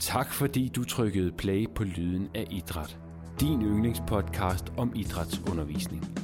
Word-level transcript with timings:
Tak 0.00 0.32
fordi 0.32 0.68
du 0.68 0.84
trykkede 0.84 1.32
play 1.32 1.66
på 1.74 1.84
Lyden 1.84 2.28
af 2.34 2.46
Idræt. 2.50 2.98
Din 3.40 3.62
yndlingspodcast 3.62 4.64
om 4.76 4.92
idrætsundervisning. 4.94 6.18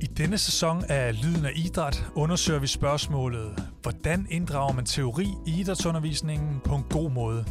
I 0.00 0.06
denne 0.06 0.38
sæson 0.38 0.84
af 0.88 1.22
Lyden 1.24 1.44
af 1.44 1.52
Idræt 1.56 2.06
undersøger 2.14 2.60
vi 2.60 2.66
spørgsmålet, 2.66 3.64
hvordan 3.82 4.26
inddrager 4.30 4.72
man 4.72 4.84
teori 4.84 5.26
i 5.46 5.60
idrætsundervisningen 5.60 6.60
på 6.64 6.74
en 6.74 6.84
god 6.90 7.10
måde? 7.10 7.44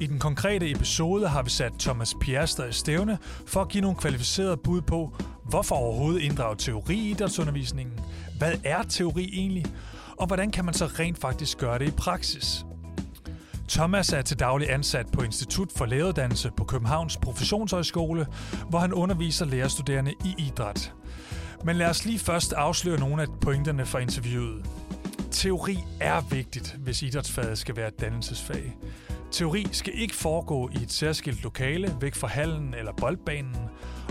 I 0.00 0.06
den 0.06 0.18
konkrete 0.18 0.70
episode 0.70 1.28
har 1.28 1.42
vi 1.42 1.50
sat 1.50 1.72
Thomas 1.78 2.14
Piaster 2.20 2.64
i 2.64 2.72
stævne 2.72 3.18
for 3.46 3.60
at 3.60 3.68
give 3.68 3.82
nogle 3.82 3.96
kvalificerede 3.96 4.56
bud 4.56 4.80
på, 4.80 5.16
hvorfor 5.48 5.74
overhovedet 5.74 6.20
inddrage 6.20 6.56
teori 6.56 6.94
i 6.94 7.10
idrætsundervisningen, 7.10 8.00
hvad 8.38 8.52
er 8.64 8.82
teori 8.82 9.30
egentlig, 9.32 9.64
og 10.18 10.26
hvordan 10.26 10.50
kan 10.50 10.64
man 10.64 10.74
så 10.74 10.86
rent 10.86 11.18
faktisk 11.18 11.58
gøre 11.58 11.78
det 11.78 11.88
i 11.88 11.90
praksis? 11.90 12.64
Thomas 13.68 14.12
er 14.12 14.22
til 14.22 14.38
daglig 14.38 14.72
ansat 14.72 15.06
på 15.12 15.22
Institut 15.22 15.72
for 15.76 15.86
Læreruddannelse 15.86 16.50
på 16.56 16.64
Københavns 16.64 17.16
Professionshøjskole, 17.16 18.26
hvor 18.68 18.78
han 18.78 18.92
underviser 18.92 19.44
lærerstuderende 19.44 20.14
i 20.24 20.34
idræt. 20.38 20.92
Men 21.64 21.76
lad 21.76 21.86
os 21.86 22.04
lige 22.04 22.18
først 22.18 22.52
afsløre 22.52 23.00
nogle 23.00 23.22
af 23.22 23.28
pointerne 23.40 23.86
fra 23.86 23.98
interviewet. 23.98 24.66
Teori 25.30 25.78
er 26.00 26.20
vigtigt, 26.30 26.76
hvis 26.78 27.02
idrætsfaget 27.02 27.58
skal 27.58 27.76
være 27.76 27.88
et 27.88 28.00
dannelsesfag. 28.00 28.76
Teori 29.30 29.66
skal 29.72 29.92
ikke 29.96 30.14
foregå 30.14 30.70
i 30.72 30.82
et 30.82 30.92
særskilt 30.92 31.42
lokale 31.42 31.96
væk 32.00 32.14
fra 32.14 32.28
hallen 32.28 32.74
eller 32.74 32.92
boldbanen, 32.92 33.56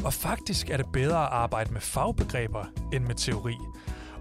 og 0.05 0.13
faktisk 0.13 0.70
er 0.70 0.77
det 0.77 0.85
bedre 0.93 1.23
at 1.23 1.29
arbejde 1.31 1.73
med 1.73 1.81
fagbegreber 1.81 2.65
end 2.93 3.03
med 3.03 3.15
teori. 3.15 3.55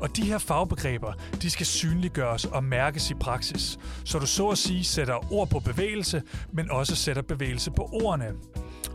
Og 0.00 0.16
de 0.16 0.22
her 0.22 0.38
fagbegreber, 0.38 1.12
de 1.42 1.50
skal 1.50 1.66
synliggøres 1.66 2.44
og 2.44 2.64
mærkes 2.64 3.10
i 3.10 3.14
praksis, 3.14 3.78
så 4.04 4.18
du 4.18 4.26
så 4.26 4.48
at 4.48 4.58
sige 4.58 4.84
sætter 4.84 5.32
ord 5.32 5.48
på 5.48 5.60
bevægelse, 5.60 6.22
men 6.52 6.70
også 6.70 6.96
sætter 6.96 7.22
bevægelse 7.22 7.70
på 7.70 7.88
ordene. 7.92 8.32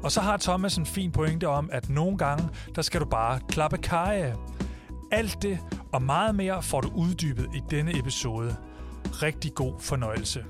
Og 0.04 0.12
så 0.12 0.22
har 0.22 0.38
Thomas 0.38 0.78
en 0.78 0.86
fin 0.86 1.12
pointe 1.12 1.48
om, 1.48 1.70
at 1.72 1.90
nogle 1.90 2.18
gange, 2.18 2.50
der 2.76 2.82
skal 2.82 3.02
du 3.02 3.06
bare 3.06 3.40
klappe 3.50 3.78
kaje. 3.78 4.36
Alt 5.12 5.38
det 5.42 5.60
og 5.94 6.02
meget 6.02 6.36
mere 6.36 6.64
får 6.64 6.82
du 6.82 6.92
uddybet 6.96 7.48
i 7.56 7.62
denne 7.72 8.00
episode. 8.00 8.56
Rigtig 9.06 9.54
god 9.56 9.74
fornøjelse. 9.80 10.44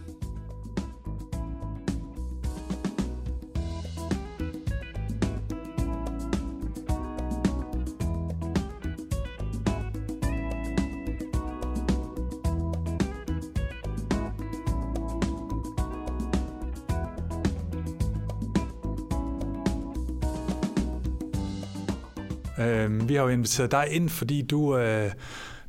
Vi 23.11 23.15
har 23.15 23.23
jo 23.23 23.29
inviteret 23.29 23.71
dig 23.71 23.87
ind, 23.91 24.09
fordi 24.09 24.41
du, 24.41 24.77
øh, 24.77 25.11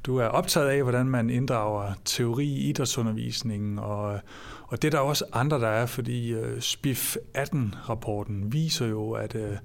du 0.04 0.16
er 0.16 0.26
optaget 0.26 0.68
af, 0.68 0.82
hvordan 0.82 1.06
man 1.06 1.30
inddrager 1.30 1.92
teori 2.04 2.44
i 2.44 2.68
idrætsundervisningen, 2.68 3.78
og, 3.78 4.20
og 4.66 4.82
det 4.82 4.84
er 4.84 4.90
der 4.90 4.98
også 4.98 5.24
andre, 5.32 5.60
der 5.60 5.68
er, 5.68 5.86
fordi 5.86 6.32
øh, 6.32 6.60
SPIF 6.60 7.16
18-rapporten 7.38 8.52
viser 8.52 8.86
jo, 8.86 9.12
at, 9.12 9.34
øh, 9.34 9.56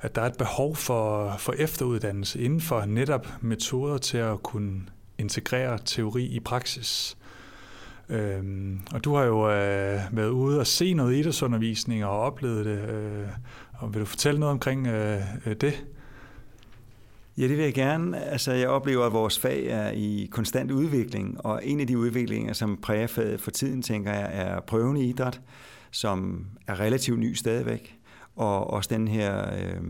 at 0.00 0.14
der 0.14 0.22
er 0.22 0.26
et 0.26 0.36
behov 0.38 0.76
for, 0.76 1.34
for 1.38 1.52
efteruddannelse 1.52 2.40
inden 2.40 2.60
for 2.60 2.84
netop 2.84 3.26
metoder 3.40 3.98
til 3.98 4.18
at 4.18 4.42
kunne 4.42 4.82
integrere 5.18 5.78
teori 5.84 6.24
i 6.24 6.40
praksis. 6.40 7.16
Øhm, 8.08 8.80
og 8.92 9.04
du 9.04 9.14
har 9.14 9.24
jo 9.24 9.50
øh, 9.50 10.00
været 10.12 10.30
ude 10.30 10.60
og 10.60 10.66
se 10.66 10.94
noget 10.94 11.16
idrætsundervisning 11.16 12.04
og 12.04 12.20
oplevet 12.20 12.66
det. 12.66 12.88
Øh, 12.88 13.28
og 13.72 13.94
vil 13.94 14.00
du 14.00 14.06
fortælle 14.06 14.40
noget 14.40 14.52
omkring 14.52 14.86
øh, 14.86 15.20
det? 15.60 15.84
Ja, 17.38 17.48
det 17.48 17.56
vil 17.56 17.64
jeg 17.64 17.74
gerne. 17.74 18.24
Altså, 18.24 18.52
jeg 18.52 18.68
oplever, 18.68 19.06
at 19.06 19.12
vores 19.12 19.38
fag 19.38 19.66
er 19.66 19.90
i 19.90 20.28
konstant 20.30 20.70
udvikling, 20.70 21.44
og 21.44 21.60
en 21.66 21.80
af 21.80 21.86
de 21.86 21.98
udviklinger, 21.98 22.52
som 22.52 22.76
præger 22.76 23.06
faget 23.06 23.40
for 23.40 23.50
tiden, 23.50 23.82
tænker 23.82 24.12
jeg, 24.12 24.30
er 24.32 24.60
prøvende 24.60 25.04
idræt, 25.04 25.40
som 25.90 26.46
er 26.66 26.80
relativt 26.80 27.18
ny 27.18 27.34
stadigvæk, 27.34 27.98
og 28.36 28.70
også 28.70 28.94
den 28.94 29.08
her 29.08 29.54
øh, 29.54 29.82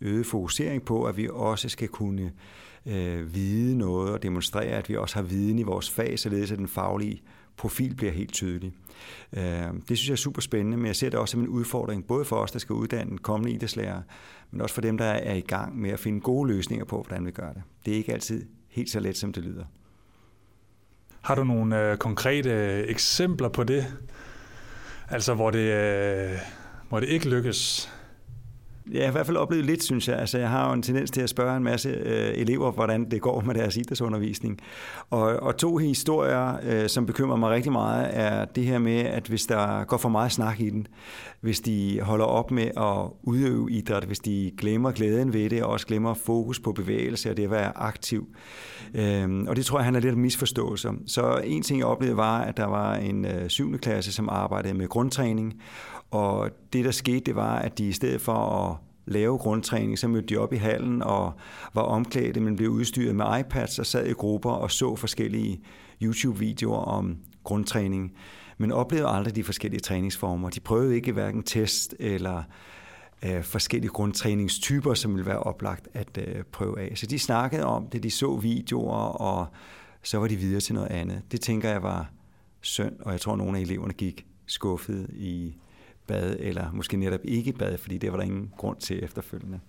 øgede 0.00 0.24
fokusering 0.24 0.84
på, 0.84 1.04
at 1.04 1.16
vi 1.16 1.28
også 1.32 1.68
skal 1.68 1.88
kunne 1.88 2.32
øh, 2.86 3.34
vide 3.34 3.78
noget 3.78 4.12
og 4.12 4.22
demonstrere, 4.22 4.64
at 4.64 4.88
vi 4.88 4.96
også 4.96 5.14
har 5.14 5.22
viden 5.22 5.58
i 5.58 5.62
vores 5.62 5.90
fag, 5.90 6.18
således 6.18 6.52
at 6.52 6.58
den 6.58 6.68
faglige 6.68 7.22
profil 7.56 7.94
bliver 7.94 8.12
helt 8.12 8.32
tydelig. 8.32 8.72
Øh, 9.32 9.42
det 9.88 9.98
synes 9.98 10.08
jeg 10.08 10.12
er 10.12 10.16
super 10.16 10.40
spændende, 10.40 10.76
men 10.76 10.86
jeg 10.86 10.96
ser 10.96 11.10
det 11.10 11.18
også 11.18 11.32
som 11.32 11.40
en 11.40 11.48
udfordring, 11.48 12.06
både 12.06 12.24
for 12.24 12.36
os, 12.36 12.50
der 12.50 12.58
skal 12.58 12.72
uddanne 12.72 13.18
kommende 13.18 13.52
idrætslærere, 13.52 14.02
men 14.50 14.60
også 14.60 14.74
for 14.74 14.82
dem, 14.82 14.98
der 14.98 15.04
er 15.04 15.34
i 15.34 15.40
gang 15.40 15.80
med 15.80 15.90
at 15.90 16.00
finde 16.00 16.20
gode 16.20 16.48
løsninger 16.48 16.84
på, 16.84 17.02
hvordan 17.02 17.26
vi 17.26 17.30
gør 17.30 17.52
det. 17.52 17.62
Det 17.84 17.92
er 17.92 17.96
ikke 17.96 18.12
altid 18.12 18.46
helt 18.68 18.90
så 18.90 19.00
let, 19.00 19.16
som 19.16 19.32
det 19.32 19.42
lyder. 19.42 19.64
Har 21.20 21.34
du 21.34 21.44
nogle 21.44 21.90
øh, 21.90 21.96
konkrete 21.96 22.50
øh, 22.50 22.84
eksempler 22.88 23.48
på 23.48 23.64
det? 23.64 23.96
Altså, 25.08 25.34
hvor 25.34 25.50
det, 25.50 25.58
øh, 25.58 26.38
hvor 26.88 27.00
det 27.00 27.08
ikke 27.08 27.28
lykkes? 27.28 27.92
Jeg 28.92 29.02
har 29.02 29.08
i 29.08 29.12
hvert 29.12 29.26
fald 29.26 29.36
oplevet 29.36 29.64
lidt, 29.64 29.82
synes 29.82 30.08
jeg. 30.08 30.18
Altså, 30.18 30.38
jeg 30.38 30.50
har 30.50 30.68
jo 30.68 30.72
en 30.72 30.82
tendens 30.82 31.10
til 31.10 31.20
at 31.20 31.28
spørge 31.28 31.56
en 31.56 31.62
masse 31.62 31.88
øh, 31.88 32.32
elever, 32.34 32.72
hvordan 32.72 33.10
det 33.10 33.20
går 33.20 33.40
med 33.40 33.54
deres 33.54 33.76
idrætsundervisning. 33.76 34.58
Og, 35.10 35.22
og 35.22 35.56
to 35.56 35.76
historier, 35.76 36.56
øh, 36.62 36.88
som 36.88 37.06
bekymrer 37.06 37.36
mig 37.36 37.50
rigtig 37.50 37.72
meget, 37.72 38.08
er 38.12 38.44
det 38.44 38.64
her 38.64 38.78
med, 38.78 39.00
at 39.00 39.26
hvis 39.26 39.46
der 39.46 39.84
går 39.84 39.96
for 39.96 40.08
meget 40.08 40.32
snak 40.32 40.60
i 40.60 40.70
den, 40.70 40.86
hvis 41.40 41.60
de 41.60 42.00
holder 42.02 42.24
op 42.24 42.50
med 42.50 42.70
at 42.76 43.10
udøve 43.22 43.70
idræt, 43.70 44.04
hvis 44.04 44.18
de 44.18 44.52
glemmer 44.58 44.90
glæden 44.90 45.32
ved 45.32 45.50
det, 45.50 45.62
og 45.62 45.70
også 45.70 45.86
glemmer 45.86 46.14
fokus 46.14 46.60
på 46.60 46.72
bevægelse 46.72 47.30
og 47.30 47.36
det 47.36 47.44
at 47.44 47.50
være 47.50 47.76
aktiv. 47.76 48.26
Øh, 48.94 49.44
og 49.48 49.56
det 49.56 49.64
tror 49.64 49.78
jeg 49.78 49.84
handler 49.84 50.00
lidt 50.00 50.14
om 50.14 50.20
misforståelser. 50.20 50.92
Så 51.06 51.40
en 51.44 51.62
ting, 51.62 51.78
jeg 51.78 51.86
oplevede, 51.86 52.16
var, 52.16 52.40
at 52.40 52.56
der 52.56 52.66
var 52.66 52.94
en 52.94 53.24
øh, 53.24 53.48
syvende 53.48 53.78
klasse, 53.78 54.12
som 54.12 54.28
arbejdede 54.28 54.74
med 54.74 54.88
grundtræning, 54.88 55.54
og 56.10 56.50
det, 56.72 56.84
der 56.84 56.90
skete, 56.90 57.20
det 57.20 57.36
var, 57.36 57.58
at 57.58 57.78
de 57.78 57.88
i 57.88 57.92
stedet 57.92 58.20
for 58.20 58.32
at 58.32 58.76
lave 59.06 59.38
grundtræning, 59.38 59.98
så 59.98 60.08
mødte 60.08 60.28
de 60.28 60.36
op 60.36 60.52
i 60.52 60.56
hallen 60.56 61.02
og 61.02 61.32
var 61.74 61.82
omklædte, 61.82 62.40
men 62.40 62.56
blev 62.56 62.70
udstyret 62.70 63.16
med 63.16 63.40
iPads 63.40 63.78
og 63.78 63.86
sad 63.86 64.06
i 64.06 64.12
grupper 64.12 64.50
og 64.50 64.70
så 64.70 64.96
forskellige 64.96 65.60
YouTube-videoer 66.02 66.78
om 66.78 67.16
grundtræning, 67.44 68.12
men 68.58 68.72
oplevede 68.72 69.08
aldrig 69.08 69.36
de 69.36 69.44
forskellige 69.44 69.80
træningsformer. 69.80 70.50
De 70.50 70.60
prøvede 70.60 70.94
ikke 70.94 71.12
hverken 71.12 71.42
test 71.42 71.94
eller 71.98 72.42
øh, 73.24 73.42
forskellige 73.42 73.90
grundtræningstyper, 73.90 74.94
som 74.94 75.14
ville 75.14 75.26
være 75.26 75.38
oplagt 75.38 75.88
at 75.94 76.18
øh, 76.18 76.44
prøve 76.52 76.80
af. 76.80 76.92
Så 76.94 77.06
de 77.06 77.18
snakkede 77.18 77.64
om 77.64 77.88
det, 77.88 78.02
de 78.02 78.10
så 78.10 78.36
videoer, 78.36 78.96
og 78.96 79.46
så 80.02 80.18
var 80.18 80.26
de 80.26 80.36
videre 80.36 80.60
til 80.60 80.74
noget 80.74 80.90
andet. 80.90 81.22
Det 81.32 81.40
tænker 81.40 81.70
jeg 81.70 81.82
var 81.82 82.10
synd, 82.60 83.00
og 83.00 83.12
jeg 83.12 83.20
tror, 83.20 83.32
at 83.32 83.38
nogle 83.38 83.58
af 83.58 83.62
eleverne 83.62 83.92
gik 83.92 84.26
skuffet 84.46 85.10
i 85.12 85.56
bad, 86.06 86.36
eller 86.38 86.72
måske 86.72 86.96
netop 86.96 87.20
ikke 87.24 87.52
bad, 87.52 87.78
fordi 87.78 87.98
det 87.98 88.12
var 88.12 88.16
der 88.16 88.24
ingen 88.24 88.50
grund 88.56 88.76
til 88.76 89.04
efterfølgende. 89.04 89.60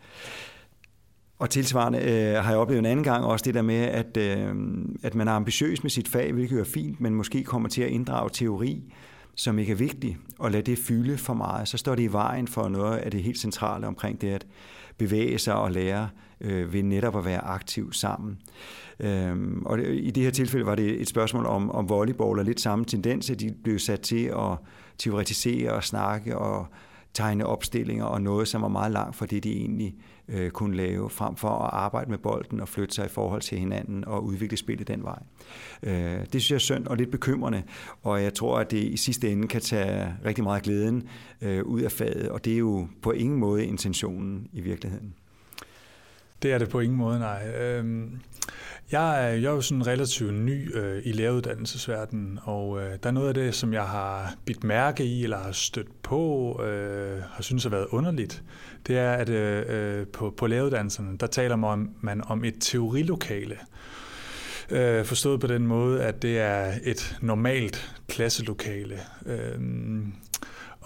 Og 1.40 1.50
tilsvarende 1.50 2.00
øh, 2.00 2.44
har 2.44 2.52
jeg 2.52 2.60
oplevet 2.60 2.80
en 2.80 2.86
anden 2.86 3.04
gang 3.04 3.26
også 3.26 3.44
det 3.44 3.54
der 3.54 3.62
med, 3.62 3.82
at, 3.82 4.18
øh, 4.18 4.56
at 5.04 5.16
man 5.16 5.28
er 5.28 5.32
ambitiøs 5.32 5.84
med 5.84 5.92
sit 5.92 6.08
fag, 6.08 6.34
hvilket 6.34 6.60
er 6.60 6.64
fint, 6.64 7.02
men 7.02 7.14
måske 7.14 7.44
kommer 7.44 7.70
til 7.70 7.82
at 7.82 7.90
inddrage 7.90 8.30
teori, 8.34 8.94
som 9.36 9.60
ikke 9.60 9.72
er 9.72 9.76
vigtig, 9.76 10.18
og 10.40 10.52
lade 10.52 10.64
det 10.64 10.78
fylde 10.78 11.18
for 11.18 11.34
meget. 11.34 11.68
Så 11.68 11.78
står 11.78 11.96
det 11.96 12.04
i 12.04 12.12
vejen 12.12 12.48
for 12.48 12.68
noget 12.68 12.98
af 12.98 13.12
det 13.12 13.24
helt 13.24 13.40
centrale 13.40 13.88
omkring 13.88 14.22
det 14.22 14.28
at 14.28 14.46
bevæge 14.98 15.40
sig 15.40 15.56
og 15.56 15.72
lære 15.72 16.10
øh, 16.42 16.74
ved 16.74 16.84
netop 16.84 17.18
at 17.18 17.26
være 17.26 17.42
aktiv 17.42 17.94
sammen. 17.94 18.38
Øhm, 19.00 19.64
og 19.66 19.78
det, 19.78 19.88
i 19.88 20.12
det 20.12 20.24
her 20.24 20.32
tilfælde 20.32 20.66
var 20.66 20.76
det 20.76 21.02
et 21.02 21.10
spørgsmål 21.10 21.46
om, 21.46 21.72
om 21.72 21.90
volleyball 21.90 22.40
og 22.40 22.46
lidt 22.46 22.62
samme 22.62 22.86
tendens, 22.86 23.30
at 23.30 23.40
de 23.40 23.56
blev 23.64 23.80
sat 23.80 24.02
til 24.02 24.26
at 24.26 24.58
teoretisere 24.98 25.72
og 25.72 25.84
snakke 25.84 26.38
og 26.38 26.68
tegne 27.18 27.46
opstillinger 27.46 28.06
og 28.06 28.22
noget, 28.22 28.48
som 28.48 28.62
var 28.62 28.68
meget 28.68 28.92
langt 28.92 29.16
fra 29.16 29.26
det, 29.26 29.44
de 29.44 29.52
egentlig 29.52 29.96
øh, 30.28 30.52
kunne 30.52 30.78
lave, 30.78 31.10
frem 31.10 31.36
for 31.36 31.50
at 31.50 31.70
arbejde 31.74 32.10
med 32.10 32.18
bolden 32.18 32.60
og 32.60 32.68
flytte 32.68 32.96
sig 32.96 33.06
i 33.06 33.10
forhold 33.10 33.42
til 33.42 33.60
hinanden 33.60 34.06
og 34.06 34.24
udvikle 34.24 34.58
spillet 34.58 34.88
den 34.88 35.04
vej. 35.04 35.20
Øh, 35.84 36.20
det 36.34 36.42
synes 36.42 36.52
jeg 36.52 36.56
er 36.56 36.60
synd 36.60 36.88
og 36.88 36.98
lidt 36.98 37.12
bekymrende, 37.12 37.64
og 38.04 38.24
jeg 38.24 38.34
tror, 38.34 38.60
at 38.60 38.72
det 38.72 38.84
i 38.84 38.98
sidste 38.98 39.32
ende 39.32 39.48
kan 39.48 39.62
tage 39.62 40.14
rigtig 40.26 40.44
meget 40.44 40.64
glæden 40.64 41.04
øh, 41.42 41.64
ud 41.64 41.82
af 41.82 41.92
faget, 41.92 42.30
og 42.30 42.46
det 42.46 42.54
er 42.54 42.58
jo 42.58 42.88
på 43.02 43.12
ingen 43.12 43.40
måde 43.40 43.66
intentionen 43.66 44.48
i 44.54 44.62
virkeligheden. 44.62 45.14
Det 46.42 46.54
er 46.54 46.58
det 46.58 46.70
på 46.70 46.80
ingen 46.80 46.98
måde, 46.98 47.20
nej. 47.20 47.48
Øhm, 47.48 48.20
jeg 48.92 49.24
er, 49.24 49.28
jeg 49.28 49.46
er 49.50 49.52
jo 49.52 49.62
sådan 49.62 49.88
relativt 49.88 50.34
ny 50.34 50.78
øh, 50.78 51.02
i 51.06 51.12
læreruddannelsesverdenen, 51.12 52.40
og 52.44 52.82
øh, 52.82 52.90
der 53.04 53.10
er 53.10 53.14
noget 53.14 53.28
af 53.28 53.34
det, 53.34 53.56
som 53.56 53.74
jeg 53.74 53.84
har 53.84 54.36
bidt 54.46 54.64
mærke 54.64 55.04
i, 55.04 55.24
eller 55.24 55.38
har 55.38 55.52
stødt 55.52 56.04
på, 56.04 56.62
øh, 56.64 57.22
har 57.32 57.44
synes 57.44 57.64
har 57.64 57.70
været 57.70 57.88
underligt. 57.90 58.44
Det 58.88 58.98
er, 58.98 59.12
at 59.12 59.30
øh, 59.30 60.00
øh, 60.00 60.08
på, 60.08 60.34
på 60.38 60.48
læreruddannelserne, 60.48 61.18
der 61.18 61.28
taler 61.28 61.56
man 61.56 61.70
om, 61.70 61.90
man 62.02 62.22
om 62.28 62.44
et 62.44 62.56
teorilokale. 62.60 63.58
Øh, 64.70 65.06
forstået 65.06 65.40
på 65.40 65.48
den 65.48 65.68
måde, 65.68 66.04
at 66.04 66.22
det 66.22 66.40
er 66.40 66.74
et 66.84 67.18
normalt 67.22 67.96
klasselokale. 68.08 69.00
Øh, 69.26 69.60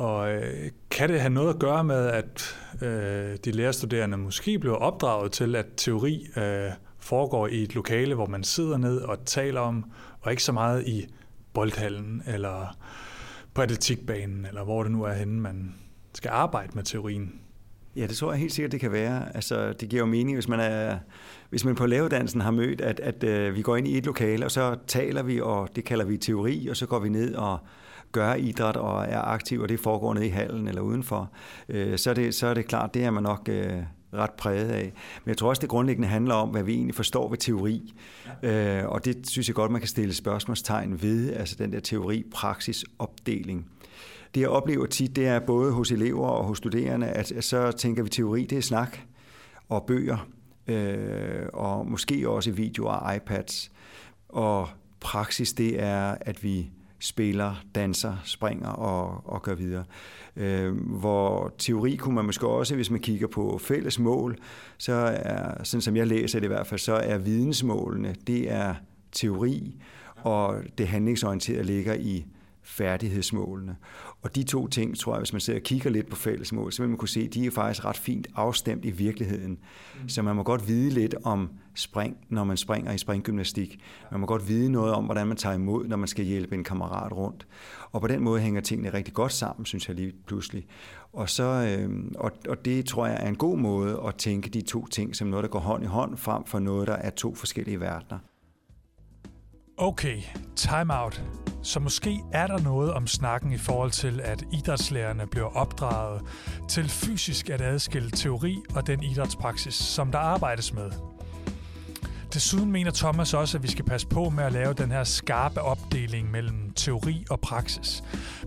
og 0.01 0.33
øh, 0.33 0.69
kan 0.92 1.09
det 1.09 1.21
have 1.21 1.33
noget 1.33 1.53
at 1.53 1.59
gøre 1.59 1.83
med, 1.83 2.07
at 2.07 2.57
øh, 2.81 3.38
de 3.45 3.51
lærerstuderende 3.51 4.18
måske 4.18 4.59
bliver 4.59 4.75
opdraget 4.75 5.31
til, 5.31 5.56
at 5.56 5.65
teori 5.77 6.27
øh, 6.38 6.69
foregår 7.00 7.48
i 7.48 7.63
et 7.63 7.75
lokale, 7.75 8.15
hvor 8.15 8.25
man 8.25 8.44
sidder 8.44 8.77
ned 8.77 8.98
og 8.98 9.25
taler 9.25 9.62
om, 9.62 9.92
og 10.21 10.31
ikke 10.31 10.44
så 10.44 10.51
meget 10.51 10.88
i 10.88 11.07
boldhallen 11.53 12.24
eller 12.27 12.77
på 13.53 13.62
atletikbanen, 13.62 14.45
eller 14.45 14.63
hvor 14.63 14.83
det 14.83 14.92
nu 14.92 15.03
er 15.03 15.13
henne, 15.13 15.42
man 15.42 15.75
skal 16.13 16.30
arbejde 16.33 16.71
med 16.75 16.83
teorien? 16.83 17.39
Ja, 17.95 18.07
det 18.07 18.18
tror 18.18 18.31
jeg 18.31 18.39
helt 18.39 18.54
sikkert, 18.54 18.71
det 18.71 18.80
kan 18.80 18.92
være. 18.92 19.36
Altså, 19.36 19.74
det 19.74 19.89
giver 19.89 20.00
jo 20.00 20.06
mening, 20.06 20.36
hvis 20.36 20.47
man, 20.47 20.59
er, 20.59 20.97
hvis 21.50 21.65
man 21.65 21.75
på 21.75 21.86
lavedansen 21.86 22.42
har 22.42 22.51
mødt, 22.51 22.81
at, 22.81 23.00
at, 23.00 23.24
at 23.24 23.56
vi 23.56 23.62
går 23.62 23.75
ind 23.75 23.88
i 23.88 23.97
et 23.97 24.06
lokale, 24.06 24.45
og 24.45 24.51
så 24.51 24.77
taler 24.88 25.24
vi, 25.24 25.42
og 25.42 25.69
det 25.75 25.83
kalder 25.83 26.06
vi 26.06 26.18
teori, 26.18 26.68
og 26.68 26.77
så 26.77 26.86
går 26.86 27.00
vi 27.00 27.09
ned 27.09 27.36
og 27.36 27.59
gør 28.11 28.33
idræt 28.33 28.77
og 28.77 29.05
er 29.09 29.21
aktiv, 29.21 29.61
og 29.61 29.69
det 29.69 29.79
foregår 29.79 30.13
nede 30.13 30.25
i 30.25 30.29
hallen 30.29 30.67
eller 30.67 30.81
udenfor, 30.81 31.29
øh, 31.69 31.97
så, 31.97 32.09
er 32.09 32.13
det, 32.13 32.35
så 32.35 32.47
er 32.47 32.53
det 32.53 32.67
klart, 32.67 32.93
det 32.93 33.03
er 33.03 33.11
man 33.11 33.23
nok 33.23 33.49
Øh, 33.49 33.83
ret 34.13 34.31
præget 34.31 34.69
af. 34.69 34.93
Men 35.25 35.29
jeg 35.29 35.37
tror 35.37 35.49
også, 35.49 35.59
det 35.59 35.69
grundlæggende 35.69 36.07
handler 36.07 36.33
om, 36.33 36.49
hvad 36.49 36.63
vi 36.63 36.73
egentlig 36.73 36.95
forstår 36.95 37.29
ved 37.29 37.37
teori. 37.37 37.93
Ja. 38.43 38.81
Øh, 38.81 38.89
og 38.89 39.05
det 39.05 39.29
synes 39.29 39.47
jeg 39.47 39.55
godt, 39.55 39.71
man 39.71 39.81
kan 39.81 39.87
stille 39.87 40.13
spørgsmålstegn 40.13 41.01
ved, 41.01 41.33
altså 41.33 41.55
den 41.59 41.73
der 41.73 41.79
teori-praksis-opdeling 41.79 43.69
det 44.35 44.41
jeg 44.41 44.49
oplever 44.49 44.85
tit, 44.85 45.15
det 45.15 45.27
er 45.27 45.39
både 45.39 45.71
hos 45.71 45.91
elever 45.91 46.27
og 46.27 46.45
hos 46.45 46.57
studerende, 46.57 47.07
at, 47.07 47.33
så 47.39 47.71
tænker 47.71 48.03
vi, 48.03 48.09
teori 48.09 48.45
det 48.45 48.57
er 48.57 48.61
snak 48.61 48.97
og 49.69 49.83
bøger, 49.87 50.27
øh, 50.67 51.45
og 51.53 51.87
måske 51.87 52.29
også 52.29 52.51
videoer 52.51 52.91
og 52.91 53.15
iPads. 53.15 53.71
Og 54.29 54.69
praksis, 54.99 55.53
det 55.53 55.83
er, 55.83 56.15
at 56.21 56.43
vi 56.43 56.71
spiller, 57.01 57.63
danser, 57.75 58.18
springer 58.24 58.69
og, 58.69 59.21
og 59.25 59.42
gør 59.42 59.56
videre. 59.56 59.83
Øh, 60.36 60.74
hvor 60.75 61.53
teori 61.57 61.95
kunne 61.95 62.15
man 62.15 62.25
måske 62.25 62.48
også, 62.48 62.75
hvis 62.75 62.92
man 62.92 63.00
kigger 63.00 63.27
på 63.27 63.57
fælles 63.57 64.00
mål, 64.00 64.38
så 64.77 64.94
er, 64.94 65.63
sådan 65.63 65.81
som 65.81 65.95
jeg 65.95 66.07
læser 66.07 66.39
det 66.39 66.45
i 66.45 66.48
hvert 66.48 66.68
fald, 66.68 66.80
så 66.80 66.94
er 66.94 67.18
vidensmålene, 67.18 68.15
det 68.27 68.51
er 68.51 68.75
teori, 69.12 69.75
og 70.15 70.56
det 70.77 70.88
handlingsorienterede 70.88 71.63
ligger 71.63 71.94
i 71.94 72.25
færdighedsmålene. 72.63 73.75
Og 74.21 74.35
de 74.35 74.43
to 74.43 74.67
ting, 74.67 74.97
tror 74.97 75.13
jeg, 75.13 75.19
hvis 75.19 75.33
man 75.33 75.39
sidder 75.39 75.59
og 75.59 75.63
kigger 75.63 75.89
lidt 75.89 76.09
på 76.09 76.15
fællesmål, 76.15 76.71
så 76.71 76.81
vil 76.81 76.89
man 76.89 76.97
kunne 76.97 77.09
se, 77.09 77.21
at 77.21 77.33
de 77.33 77.45
er 77.45 77.51
faktisk 77.51 77.85
ret 77.85 77.97
fint 77.97 78.27
afstemt 78.35 78.85
i 78.85 78.91
virkeligheden. 78.91 79.59
Mm. 80.01 80.09
Så 80.09 80.21
man 80.21 80.35
må 80.35 80.43
godt 80.43 80.67
vide 80.67 80.89
lidt 80.89 81.15
om 81.23 81.49
spring, 81.75 82.17
når 82.29 82.43
man 82.43 82.57
springer 82.57 82.91
i 82.91 82.97
springgymnastik. 82.97 83.79
Man 84.11 84.19
må 84.19 84.25
godt 84.25 84.47
vide 84.47 84.71
noget 84.71 84.93
om, 84.93 85.05
hvordan 85.05 85.27
man 85.27 85.37
tager 85.37 85.55
imod, 85.55 85.87
når 85.87 85.97
man 85.97 86.07
skal 86.07 86.25
hjælpe 86.25 86.55
en 86.55 86.63
kammerat 86.63 87.11
rundt. 87.11 87.47
Og 87.91 88.01
på 88.01 88.07
den 88.07 88.23
måde 88.23 88.41
hænger 88.41 88.61
tingene 88.61 88.93
rigtig 88.93 89.13
godt 89.13 89.31
sammen, 89.31 89.65
synes 89.65 89.87
jeg 89.87 89.95
lige 89.95 90.13
pludselig. 90.27 90.65
Og, 91.13 91.29
så, 91.29 91.43
øh, 91.43 91.89
og, 92.15 92.31
og 92.49 92.65
det 92.65 92.85
tror 92.85 93.07
jeg 93.07 93.17
er 93.19 93.27
en 93.27 93.35
god 93.35 93.57
måde 93.57 94.01
at 94.07 94.15
tænke 94.15 94.49
de 94.49 94.61
to 94.61 94.87
ting 94.87 95.15
som 95.15 95.27
noget, 95.27 95.43
der 95.43 95.49
går 95.49 95.59
hånd 95.59 95.83
i 95.83 95.87
hånd, 95.87 96.17
frem 96.17 96.45
for 96.45 96.59
noget, 96.59 96.87
der 96.87 96.95
er 96.95 97.09
to 97.09 97.35
forskellige 97.35 97.79
verdener. 97.79 98.19
Okay, 99.77 100.21
time 100.55 100.93
out. 101.03 101.23
Så 101.63 101.79
måske 101.79 102.23
er 102.31 102.47
der 102.47 102.59
noget 102.59 102.93
om 102.93 103.07
snakken 103.07 103.51
i 103.51 103.57
forhold 103.57 103.91
til, 103.91 104.21
at 104.23 104.43
idrætslærerne 104.51 105.27
bliver 105.27 105.57
opdraget 105.57 106.21
til 106.69 106.89
fysisk 106.89 107.49
at 107.49 107.61
adskille 107.61 108.11
teori 108.11 108.57
og 108.75 108.87
den 108.87 109.03
idrætspraksis, 109.03 109.75
som 109.75 110.11
der 110.11 110.19
arbejdes 110.19 110.73
med. 110.73 110.91
Desuden 112.33 112.71
mener 112.71 112.91
Thomas 112.91 113.33
også, 113.33 113.57
at 113.57 113.63
vi 113.63 113.67
skal 113.67 113.85
passe 113.85 114.07
på 114.07 114.29
med 114.29 114.43
at 114.43 114.51
lave 114.51 114.73
den 114.73 114.91
her 114.91 115.03
skarpe 115.03 115.61
opdeling 115.61 116.31
mellem 116.31 116.71
teori 116.75 117.25
og 117.29 117.39
praksis, 117.39 118.03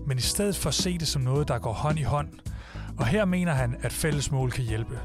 men 0.07 0.17
i 0.17 0.21
stedet 0.21 0.55
for 0.55 0.69
at 0.69 0.73
se 0.73 0.97
det 0.97 1.07
som 1.07 1.21
noget, 1.21 1.47
der 1.47 1.59
går 1.59 1.73
hånd 1.73 1.99
i 1.99 2.03
hånd. 2.03 2.29
Og 2.97 3.05
her 3.05 3.25
mener 3.25 3.53
han, 3.53 3.75
at 3.81 3.91
fællesmål 3.91 4.51
kan 4.51 4.63
hjælpe. 4.63 4.99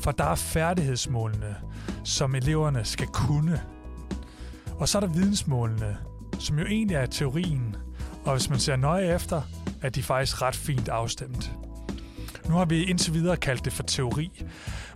For 0.00 0.10
der 0.10 0.24
er 0.24 0.34
færdighedsmålene, 0.34 1.56
som 2.04 2.34
eleverne 2.34 2.84
skal 2.84 3.06
kunne. 3.06 3.62
Og 4.78 4.88
så 4.88 4.98
er 4.98 5.00
der 5.00 5.08
vidensmålene, 5.08 5.96
som 6.38 6.58
jo 6.58 6.66
egentlig 6.66 6.94
er 6.94 7.06
teorien, 7.06 7.76
og 8.24 8.32
hvis 8.32 8.50
man 8.50 8.58
ser 8.58 8.76
nøje 8.76 9.14
efter, 9.14 9.42
er 9.82 9.88
de 9.88 10.02
faktisk 10.02 10.42
ret 10.42 10.56
fint 10.56 10.88
afstemt. 10.88 11.52
Nu 12.48 12.54
har 12.54 12.64
vi 12.64 12.84
indtil 12.84 13.14
videre 13.14 13.36
kaldt 13.36 13.64
det 13.64 13.72
for 13.72 13.82
teori, 13.82 14.44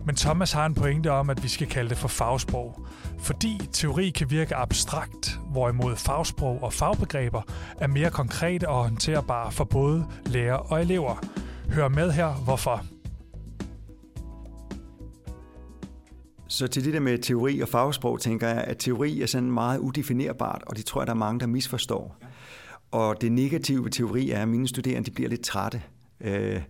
men 0.04 0.16
Thomas 0.16 0.52
har 0.52 0.66
en 0.66 0.74
pointe 0.74 1.10
om, 1.10 1.30
at 1.30 1.42
vi 1.42 1.48
skal 1.48 1.66
kalde 1.66 1.90
det 1.90 1.98
for 1.98 2.08
fagsprog, 2.08 2.86
fordi 3.18 3.68
teori 3.72 4.10
kan 4.10 4.30
virke 4.30 4.56
abstrakt, 4.56 5.40
hvorimod 5.50 5.96
fagsprog 5.96 6.62
og 6.62 6.72
fagbegreber 6.72 7.42
er 7.80 7.86
mere 7.86 8.10
konkrete 8.10 8.68
og 8.68 8.82
håndterbare 8.82 9.52
for 9.52 9.64
både 9.64 10.06
lærer 10.26 10.54
og 10.54 10.80
elever. 10.80 11.24
Hør 11.68 11.88
med 11.88 12.12
her, 12.12 12.32
hvorfor. 12.32 12.84
Så 16.52 16.66
til 16.66 16.84
det 16.84 16.94
der 16.94 17.00
med 17.00 17.18
teori 17.18 17.60
og 17.60 17.68
fagsprog, 17.68 18.20
tænker 18.20 18.48
jeg, 18.48 18.64
at 18.64 18.78
teori 18.78 19.20
er 19.20 19.26
sådan 19.26 19.50
meget 19.50 19.78
udefinerbart, 19.78 20.62
og 20.66 20.76
det 20.76 20.84
tror 20.84 21.00
jeg, 21.00 21.06
der 21.06 21.12
er 21.12 21.16
mange, 21.16 21.40
der 21.40 21.46
misforstår. 21.46 22.16
Og 22.90 23.20
det 23.20 23.32
negative 23.32 23.84
ved 23.84 23.90
teori 23.90 24.30
er, 24.30 24.42
at 24.42 24.48
mine 24.48 24.68
studerende 24.68 25.06
de 25.06 25.14
bliver 25.14 25.28
lidt 25.30 25.40
trætte. 25.40 25.82
Øh, 26.20 26.60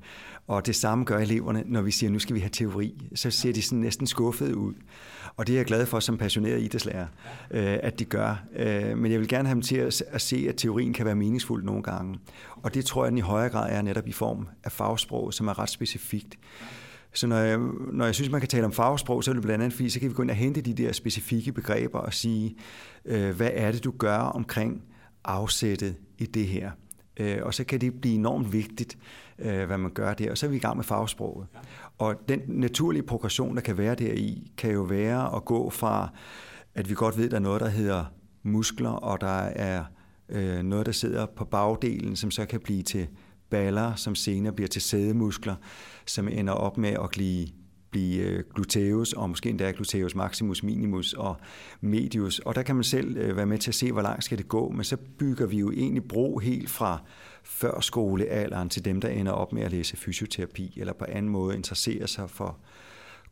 og 0.46 0.67
det 0.67 0.76
samme 0.76 1.05
gør 1.05 1.19
eleverne, 1.19 1.62
når 1.67 1.82
vi 1.82 1.90
siger, 1.90 2.11
nu 2.11 2.19
skal 2.19 2.34
vi 2.34 2.40
have 2.40 2.50
teori. 2.50 3.11
Så 3.14 3.31
ser 3.31 3.52
de 3.52 3.62
sådan 3.62 3.79
næsten 3.79 4.06
skuffet 4.06 4.52
ud. 4.52 4.75
Og 5.37 5.46
det 5.46 5.52
er 5.52 5.58
jeg 5.58 5.67
glad 5.67 5.87
for 5.87 6.00
som 6.00 6.19
passioneret 6.19 6.62
idrætslærer, 6.62 7.06
øh, 7.50 7.78
at 7.82 7.99
de 7.99 8.05
gør. 8.05 8.43
Øh, 8.56 8.99
men 8.99 9.12
jeg 9.12 9.20
vil 9.20 9.28
gerne 9.28 9.49
have 9.49 9.55
dem 9.55 9.62
til 9.62 9.76
at 10.11 10.20
se, 10.20 10.46
at 10.49 10.56
teorien 10.56 10.93
kan 10.93 11.06
være 11.06 11.17
meningsfuld 11.17 11.64
nogle 11.64 11.82
gange. 11.82 12.19
Og 12.56 12.75
det 12.75 12.85
tror 12.85 13.05
jeg, 13.05 13.11
den 13.11 13.19
i 13.19 13.20
højere 13.20 13.50
grad 13.50 13.73
er 13.73 13.82
netop 13.82 14.08
i 14.08 14.12
form 14.12 14.49
af 14.64 14.73
fagsprog, 14.73 15.35
som 15.35 15.49
er 15.49 15.58
ret 15.58 15.70
specifikt. 15.70 16.38
Så 17.14 17.26
når 17.26 17.37
jeg, 17.37 17.59
når 17.93 18.05
jeg 18.05 18.14
synes, 18.14 18.31
man 18.31 18.41
kan 18.41 18.49
tale 18.49 18.64
om 18.64 18.73
fagsprog, 18.73 19.25
så 19.25 19.31
er 19.31 19.32
det 19.32 19.43
blandt 19.43 19.64
andet, 19.64 19.76
fordi 19.76 19.91
så 19.91 20.00
kan 20.00 20.09
vi 20.09 20.14
gå 20.14 20.23
ind 20.23 20.31
og 20.31 20.37
hente 20.37 20.61
de 20.61 20.75
der 20.75 20.93
specifikke 20.93 21.53
begreber 21.53 21.99
og 21.99 22.14
sige, 22.14 22.56
øh, 23.05 23.37
hvad 23.37 23.50
er 23.53 23.73
det, 23.73 23.85
du 23.85 23.91
gør 23.99 24.19
omkring 24.19 24.82
afsættet 25.25 25.97
i 26.19 26.26
det 26.26 26.47
her? 26.47 26.70
Øh, 27.17 27.38
og 27.43 27.55
så 27.55 27.64
kan 27.64 27.81
det 27.81 28.00
blive 28.00 28.14
enormt 28.14 28.53
vigtigt, 28.53 28.99
øh, 29.38 29.67
hvad 29.67 29.79
man 29.79 29.91
gør 29.91 30.14
der. 30.14 30.31
Og 30.31 30.38
så 30.38 30.47
er 30.47 30.50
vi 30.50 30.56
i 30.56 30.61
gang 30.61 30.76
med 30.76 30.85
fagsproget. 30.85 31.47
Og 31.99 32.14
den 32.29 32.41
naturlige 32.49 33.03
progression, 33.03 33.56
der 33.56 33.62
kan 33.62 33.79
være 33.79 33.94
deri, 33.94 34.53
kan 34.56 34.70
jo 34.70 34.82
være 34.82 35.37
at 35.37 35.44
gå 35.44 35.70
fra, 35.70 36.11
at 36.75 36.88
vi 36.88 36.94
godt 36.94 37.19
ved, 37.19 37.25
at 37.25 37.31
der 37.31 37.37
er 37.37 37.41
noget, 37.41 37.61
der 37.61 37.69
hedder 37.69 38.05
muskler, 38.43 38.91
og 38.91 39.20
der 39.20 39.38
er 39.43 39.85
øh, 40.29 40.62
noget, 40.62 40.87
der 40.87 40.93
sidder 40.93 41.26
på 41.26 41.44
bagdelen, 41.44 42.17
som 42.17 42.31
så 42.31 42.47
kan 42.47 42.61
blive 42.61 42.82
til 42.82 43.09
baller, 43.52 43.94
som 43.94 44.14
senere 44.14 44.52
bliver 44.52 44.68
til 44.68 44.82
sædemuskler, 44.82 45.54
som 46.06 46.28
ender 46.28 46.52
op 46.52 46.78
med 46.78 46.90
at 46.90 47.11
blive 47.11 47.49
blive 47.92 48.23
øh, 48.23 48.44
gluteus, 48.54 49.12
og 49.12 49.28
måske 49.28 49.49
endda 49.49 49.71
gluteus 49.71 50.14
maximus, 50.14 50.62
minimus 50.62 51.12
og 51.12 51.37
medius. 51.80 52.38
Og 52.38 52.54
der 52.54 52.62
kan 52.62 52.75
man 52.75 52.85
selv 52.85 53.16
øh, 53.16 53.37
være 53.37 53.47
med 53.47 53.59
til 53.59 53.71
at 53.71 53.75
se, 53.75 53.92
hvor 53.92 54.02
langt 54.02 54.25
skal 54.25 54.38
det 54.38 54.49
gå, 54.49 54.71
men 54.71 54.85
så 54.85 54.97
bygger 54.97 55.47
vi 55.47 55.59
jo 55.59 55.71
egentlig 55.71 56.04
bro 56.04 56.38
helt 56.38 56.71
fra 56.71 57.02
førskolealderen 57.44 58.68
til 58.68 58.85
dem, 58.85 59.00
der 59.00 59.09
ender 59.09 59.32
op 59.32 59.52
med 59.52 59.62
at 59.62 59.71
læse 59.71 59.97
fysioterapi, 59.97 60.75
eller 60.76 60.92
på 60.92 61.04
anden 61.09 61.32
måde 61.32 61.56
interesserer 61.56 62.06
sig 62.06 62.30
for 62.30 62.59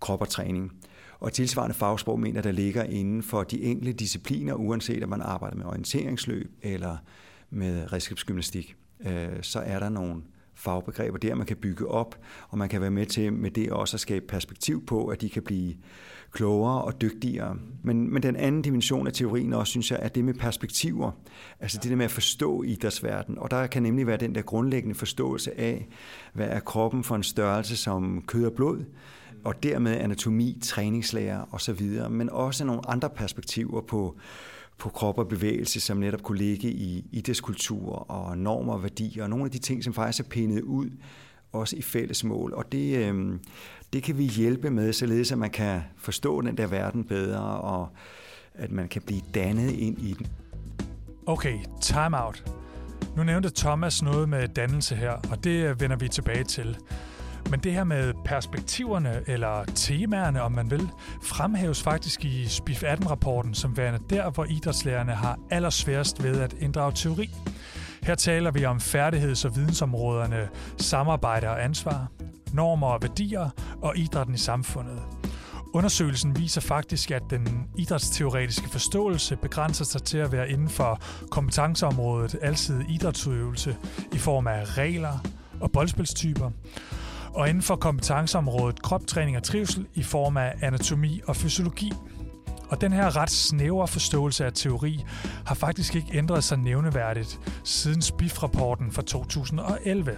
krop 0.01 0.21
og 0.21 0.29
træning. 0.29 0.73
Og 1.21 1.33
tilsvarende 1.33 1.75
fagsprog 1.75 2.21
mener, 2.21 2.43
der 2.43 2.53
ligger 2.53 2.85
inden 2.85 3.23
for 3.23 3.43
de 3.43 3.63
enkelte 3.63 3.93
discipliner, 3.93 4.55
uanset 4.55 5.03
om 5.03 5.09
man 5.09 5.23
arbejder 5.23 5.57
med 5.57 5.67
orienteringsløb 5.67 6.51
eller 6.63 6.97
med 7.51 7.93
redskabsgymnastik 7.93 8.77
øh, 9.07 9.43
så 9.43 9.61
er 9.61 9.79
der 9.79 9.89
nogle 9.89 10.23
fagbegreber 10.55 11.19
der, 11.19 11.35
man 11.35 11.47
kan 11.47 11.57
bygge 11.57 11.89
op, 11.89 12.19
og 12.49 12.59
man 12.59 12.69
kan 12.69 12.81
være 12.81 12.91
med 12.91 13.07
til 13.07 13.33
med 13.33 13.51
det 13.51 13.71
også 13.71 13.97
at 13.97 14.01
skabe 14.01 14.27
perspektiv 14.27 14.87
på, 14.87 15.07
at 15.07 15.21
de 15.21 15.31
kan 15.31 15.43
blive 15.43 15.75
klogere 16.33 16.83
og 16.83 17.01
dygtigere. 17.01 17.57
Men, 17.83 18.13
men 18.13 18.23
den 18.23 18.37
anden 18.37 18.63
dimension 18.63 19.07
af 19.07 19.13
teorien 19.13 19.53
også, 19.53 19.71
synes 19.71 19.91
jeg, 19.91 19.99
er 20.03 20.09
det 20.09 20.25
med 20.25 20.35
perspektiver. 20.35 21.11
Altså 21.61 21.79
det 21.83 21.91
der 21.91 21.97
med 21.97 22.05
at 22.05 22.11
forstå 22.11 22.63
idrætsverden. 22.63 23.39
Og 23.39 23.51
der 23.51 23.67
kan 23.67 23.83
nemlig 23.83 24.07
være 24.07 24.17
den 24.17 24.35
der 24.35 24.43
grundlæggende 24.43 24.95
forståelse 24.95 25.61
af, 25.61 25.89
hvad 26.33 26.49
er 26.49 26.61
kroppen 26.61 27.05
for 27.05 27.17
en 27.17 27.23
størrelse 27.23 27.77
som 27.77 28.23
kød 28.27 28.47
og 28.47 28.53
blod, 28.53 28.85
og 29.45 29.63
dermed 29.63 29.97
anatomi, 29.97 30.59
træningslærer 30.63 31.45
osv., 31.53 31.91
men 32.11 32.31
også 32.31 32.65
nogle 32.65 32.83
andre 32.89 33.11
perspektiver 33.11 33.81
på 33.81 34.17
på 34.81 34.89
krop 34.89 35.19
og 35.19 35.29
bevægelse, 35.29 35.81
som 35.81 35.97
netop 35.97 36.23
kunne 36.23 36.39
ligge 36.39 36.69
i 36.69 37.05
idrætskultur 37.13 38.11
og 38.11 38.39
normer 38.39 38.73
og 38.73 38.83
værdier, 38.83 39.23
og 39.23 39.31
nogle 39.31 39.45
af 39.45 39.51
de 39.51 39.59
ting, 39.59 39.85
som 39.85 39.95
faktisk 39.95 40.25
er 40.25 40.29
pindet 40.29 40.63
ud, 40.63 40.91
også 41.53 41.77
i 41.77 41.83
fællesmål. 41.83 42.55
Og 42.55 42.73
det, 42.73 42.97
øh, 42.97 43.39
det 43.93 44.03
kan 44.03 44.19
vi 44.19 44.25
hjælpe 44.25 44.71
med, 44.71 44.93
således 44.93 45.33
at 45.33 45.39
man 45.39 45.51
kan 45.51 45.81
forstå 45.97 46.41
den 46.41 46.57
der 46.57 46.67
verden 46.67 47.05
bedre, 47.05 47.61
og 47.61 47.89
at 48.55 48.71
man 48.71 48.89
kan 48.89 49.03
blive 49.03 49.21
dannet 49.35 49.71
ind 49.71 49.99
i 49.99 50.15
den. 50.19 50.27
Okay, 51.27 51.59
time 51.81 52.25
out. 52.25 52.45
Nu 53.17 53.25
nævnte 53.25 53.51
Thomas 53.57 54.03
noget 54.03 54.29
med 54.29 54.49
dannelse 54.49 54.97
her, 54.97 55.13
og 55.31 55.45
det 55.45 55.81
vender 55.81 55.97
vi 55.97 56.09
tilbage 56.09 56.45
til. 56.45 56.77
Men 57.51 57.61
det 57.61 57.73
her 57.73 57.85
med 57.85 58.15
perspektiverne, 58.25 59.23
eller 59.27 59.65
temaerne, 59.65 60.43
om 60.43 60.53
man 60.53 60.71
vil, 60.71 60.89
fremhæves 61.23 61.83
faktisk 61.83 62.25
i 62.25 62.47
SPIF 62.49 62.83
18-rapporten 62.83 63.55
som 63.55 63.77
værende 63.77 64.01
der, 64.11 64.31
hvor 64.31 64.45
idrætslærerne 64.45 65.13
har 65.13 65.39
allersværest 65.51 66.23
ved 66.23 66.41
at 66.41 66.53
inddrage 66.53 66.93
teori. 66.95 67.31
Her 68.03 68.15
taler 68.15 68.51
vi 68.51 68.65
om 68.65 68.77
færdigheds- 68.77 69.45
og 69.45 69.57
vidensområderne 69.57 70.49
samarbejde 70.77 71.49
og 71.49 71.65
ansvar, 71.65 72.07
normer 72.53 72.87
og 72.87 73.03
værdier 73.03 73.51
og 73.83 73.99
idrætten 73.99 74.35
i 74.35 74.39
samfundet. 74.39 75.03
Undersøgelsen 75.75 76.39
viser 76.39 76.61
faktisk, 76.61 77.11
at 77.11 77.23
den 77.31 77.67
idrætsteoretiske 77.79 78.69
forståelse 78.69 79.37
begrænser 79.37 79.85
sig 79.85 80.03
til 80.03 80.19
at 80.19 80.33
være 80.33 80.51
inden 80.51 80.69
for 80.69 81.01
kompetenceområdet 81.31 82.37
altid 82.43 82.81
idrætsudøvelse 82.89 83.77
i 84.13 84.19
form 84.19 84.47
af 84.47 84.79
regler 84.79 85.19
og 85.61 85.73
boldspilstyper, 85.73 86.51
og 87.35 87.49
inden 87.49 87.63
for 87.63 87.77
kompetenceområdet 87.77 88.83
kroptræning 88.83 89.37
og 89.37 89.43
trivsel 89.43 89.87
i 89.95 90.03
form 90.03 90.37
af 90.37 90.55
anatomi 90.61 91.21
og 91.27 91.37
fysiologi. 91.37 91.93
Og 92.69 92.81
den 92.81 92.93
her 92.93 93.17
ret 93.17 93.31
snævre 93.31 93.89
forståelse 93.89 94.45
af 94.45 94.53
teori 94.53 95.05
har 95.47 95.55
faktisk 95.55 95.95
ikke 95.95 96.19
ændret 96.19 96.45
sig 96.45 96.59
nævneværdigt 96.59 97.41
siden 97.65 98.03
SPIF-rapporten 98.03 98.93
fra 98.93 99.03
2011. 99.03 100.17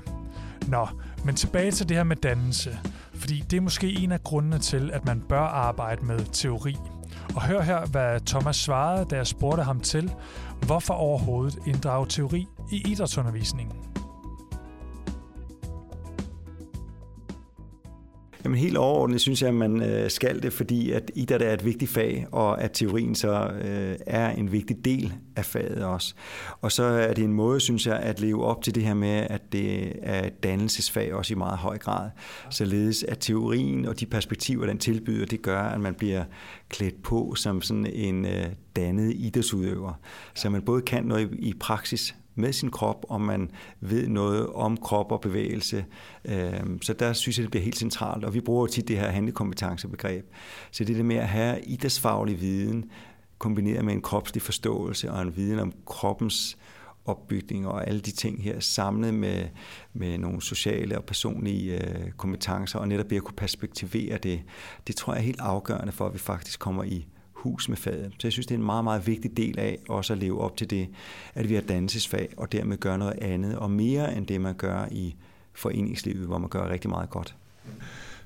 Nå, 0.69 0.89
men 1.25 1.35
tilbage 1.35 1.71
til 1.71 1.89
det 1.89 1.97
her 1.97 2.05
med 2.05 2.17
dannelse, 2.17 2.79
fordi 3.15 3.45
det 3.51 3.57
er 3.57 3.61
måske 3.61 3.91
en 3.91 4.13
af 4.13 4.23
grundene 4.23 4.59
til, 4.59 4.91
at 4.91 5.05
man 5.05 5.21
bør 5.29 5.41
arbejde 5.41 6.05
med 6.05 6.19
teori. 6.33 6.77
Og 7.35 7.43
hør 7.43 7.63
her, 7.63 7.87
hvad 7.87 8.21
Thomas 8.21 8.57
svarede, 8.57 9.05
da 9.05 9.17
jeg 9.17 9.27
spurgte 9.27 9.63
ham 9.63 9.81
til, 9.81 10.13
hvorfor 10.67 10.95
overhovedet 10.95 11.59
inddrage 11.67 12.07
teori 12.07 12.47
i 12.73 12.83
idrætsundervisningen. 12.91 13.92
Jamen 18.45 18.59
helt 18.59 18.77
overordnet 18.77 19.21
synes 19.21 19.43
jeg, 19.43 19.49
at 19.49 19.55
man 19.55 19.83
øh, 19.83 20.11
skal 20.11 20.43
det, 20.43 20.53
fordi 20.53 20.91
at 20.91 21.11
idræt 21.15 21.43
er 21.43 21.53
et 21.53 21.65
vigtigt 21.65 21.91
fag, 21.91 22.27
og 22.33 22.63
at 22.63 22.71
teorien 22.73 23.15
så 23.15 23.51
øh, 23.65 23.97
er 24.07 24.31
en 24.31 24.53
vigtig 24.53 24.85
del 24.85 25.15
af 25.37 25.45
faget 25.45 25.85
også. 25.85 26.15
Og 26.61 26.73
så 26.73 26.83
er 26.83 27.15
det 27.15 27.25
en 27.25 27.33
måde, 27.33 27.61
synes 27.61 27.87
jeg, 27.87 27.97
at 27.97 28.21
leve 28.21 28.45
op 28.45 28.63
til 28.63 28.75
det 28.75 28.83
her 28.83 28.95
med, 28.95 29.27
at 29.31 29.53
det 29.53 29.93
er 30.03 30.27
et 30.27 30.43
dannelsesfag 30.43 31.15
også 31.15 31.35
i 31.35 31.37
meget 31.37 31.59
høj 31.59 31.79
grad. 31.79 32.11
Således 32.51 33.03
at 33.03 33.19
teorien 33.19 33.87
og 33.87 34.01
de 34.01 34.07
perspektiver, 34.07 34.67
den 34.67 34.79
tilbyder, 34.79 35.27
det 35.27 35.43
gør, 35.43 35.63
at 35.63 35.81
man 35.81 35.95
bliver 35.95 36.25
klædt 36.69 37.03
på 37.03 37.35
som 37.35 37.63
sådan 37.63 37.87
en 37.87 38.25
øh, 38.25 38.47
dannet 38.77 39.13
idrætsudøver. 39.17 39.93
Så 40.35 40.51
man 40.51 40.63
både 40.63 40.83
kan 40.83 41.05
noget 41.05 41.29
i 41.39 41.55
praksis, 41.61 42.15
med 42.35 42.53
sin 42.53 42.71
krop, 42.71 43.05
og 43.09 43.21
man 43.21 43.51
ved 43.81 44.09
noget 44.09 44.47
om 44.47 44.77
krop 44.77 45.13
og 45.13 45.21
bevægelse. 45.21 45.85
Øhm, 46.25 46.83
så 46.83 46.93
der 46.93 47.13
synes 47.13 47.39
jeg, 47.39 47.43
det 47.43 47.51
bliver 47.51 47.65
helt 47.65 47.79
centralt, 47.79 48.25
og 48.25 48.35
vi 48.35 48.41
bruger 48.41 48.67
tit 48.67 48.89
det 48.89 48.99
her 48.99 49.09
handlekompetencebegreb. 49.11 50.25
Så 50.71 50.85
det 50.85 50.93
er 50.93 50.97
det 50.97 51.07
med 51.07 51.17
at 51.17 51.29
have 51.29 51.61
idrætsfaglig 51.63 52.41
viden, 52.41 52.85
kombineret 53.39 53.85
med 53.85 53.93
en 53.93 54.03
kropslig 54.03 54.43
forståelse 54.43 55.13
og 55.13 55.23
en 55.23 55.37
viden 55.37 55.59
om 55.59 55.73
kroppens 55.87 56.59
opbygning 57.05 57.69
og 57.69 57.89
alle 57.89 58.01
de 58.01 58.11
ting 58.11 58.43
her 58.43 58.61
samlet 58.61 59.15
med, 59.15 59.49
med 59.93 60.19
nogle 60.19 60.43
sociale 60.43 60.99
og 60.99 61.05
personlige 61.05 61.89
øh, 61.89 62.11
kompetencer, 62.11 62.79
og 62.79 62.89
netop 62.89 63.13
at 63.13 63.23
kunne 63.23 63.37
perspektivere 63.37 64.19
det, 64.19 64.43
det 64.87 64.97
tror 64.97 65.13
jeg 65.13 65.21
er 65.21 65.25
helt 65.25 65.41
afgørende 65.41 65.93
for, 65.93 66.07
at 66.07 66.15
vi 66.15 66.19
faktisk 66.19 66.61
kommer 66.61 66.85
i 66.85 67.07
hus 67.43 67.69
med 67.69 67.77
faget. 67.77 68.13
Så 68.19 68.27
jeg 68.27 68.33
synes, 68.33 68.47
det 68.47 68.55
er 68.55 68.59
en 68.59 68.67
meget, 68.67 68.85
meget 68.85 69.07
vigtig 69.07 69.37
del 69.37 69.59
af 69.59 69.79
også 69.89 70.13
at 70.13 70.19
leve 70.19 70.41
op 70.41 70.57
til 70.57 70.71
det, 70.71 70.89
at 71.35 71.49
vi 71.49 71.55
har 71.55 71.63
dannelsesfag, 71.63 72.29
og 72.37 72.53
dermed 72.53 72.77
gøre 72.77 72.99
noget 72.99 73.19
andet, 73.23 73.57
og 73.57 73.71
mere 73.71 74.17
end 74.17 74.27
det, 74.27 74.41
man 74.41 74.55
gør 74.55 74.87
i 74.91 75.15
foreningslivet, 75.53 76.27
hvor 76.27 76.39
man 76.39 76.49
gør 76.49 76.69
rigtig 76.69 76.91
meget 76.91 77.11
godt. 77.11 77.35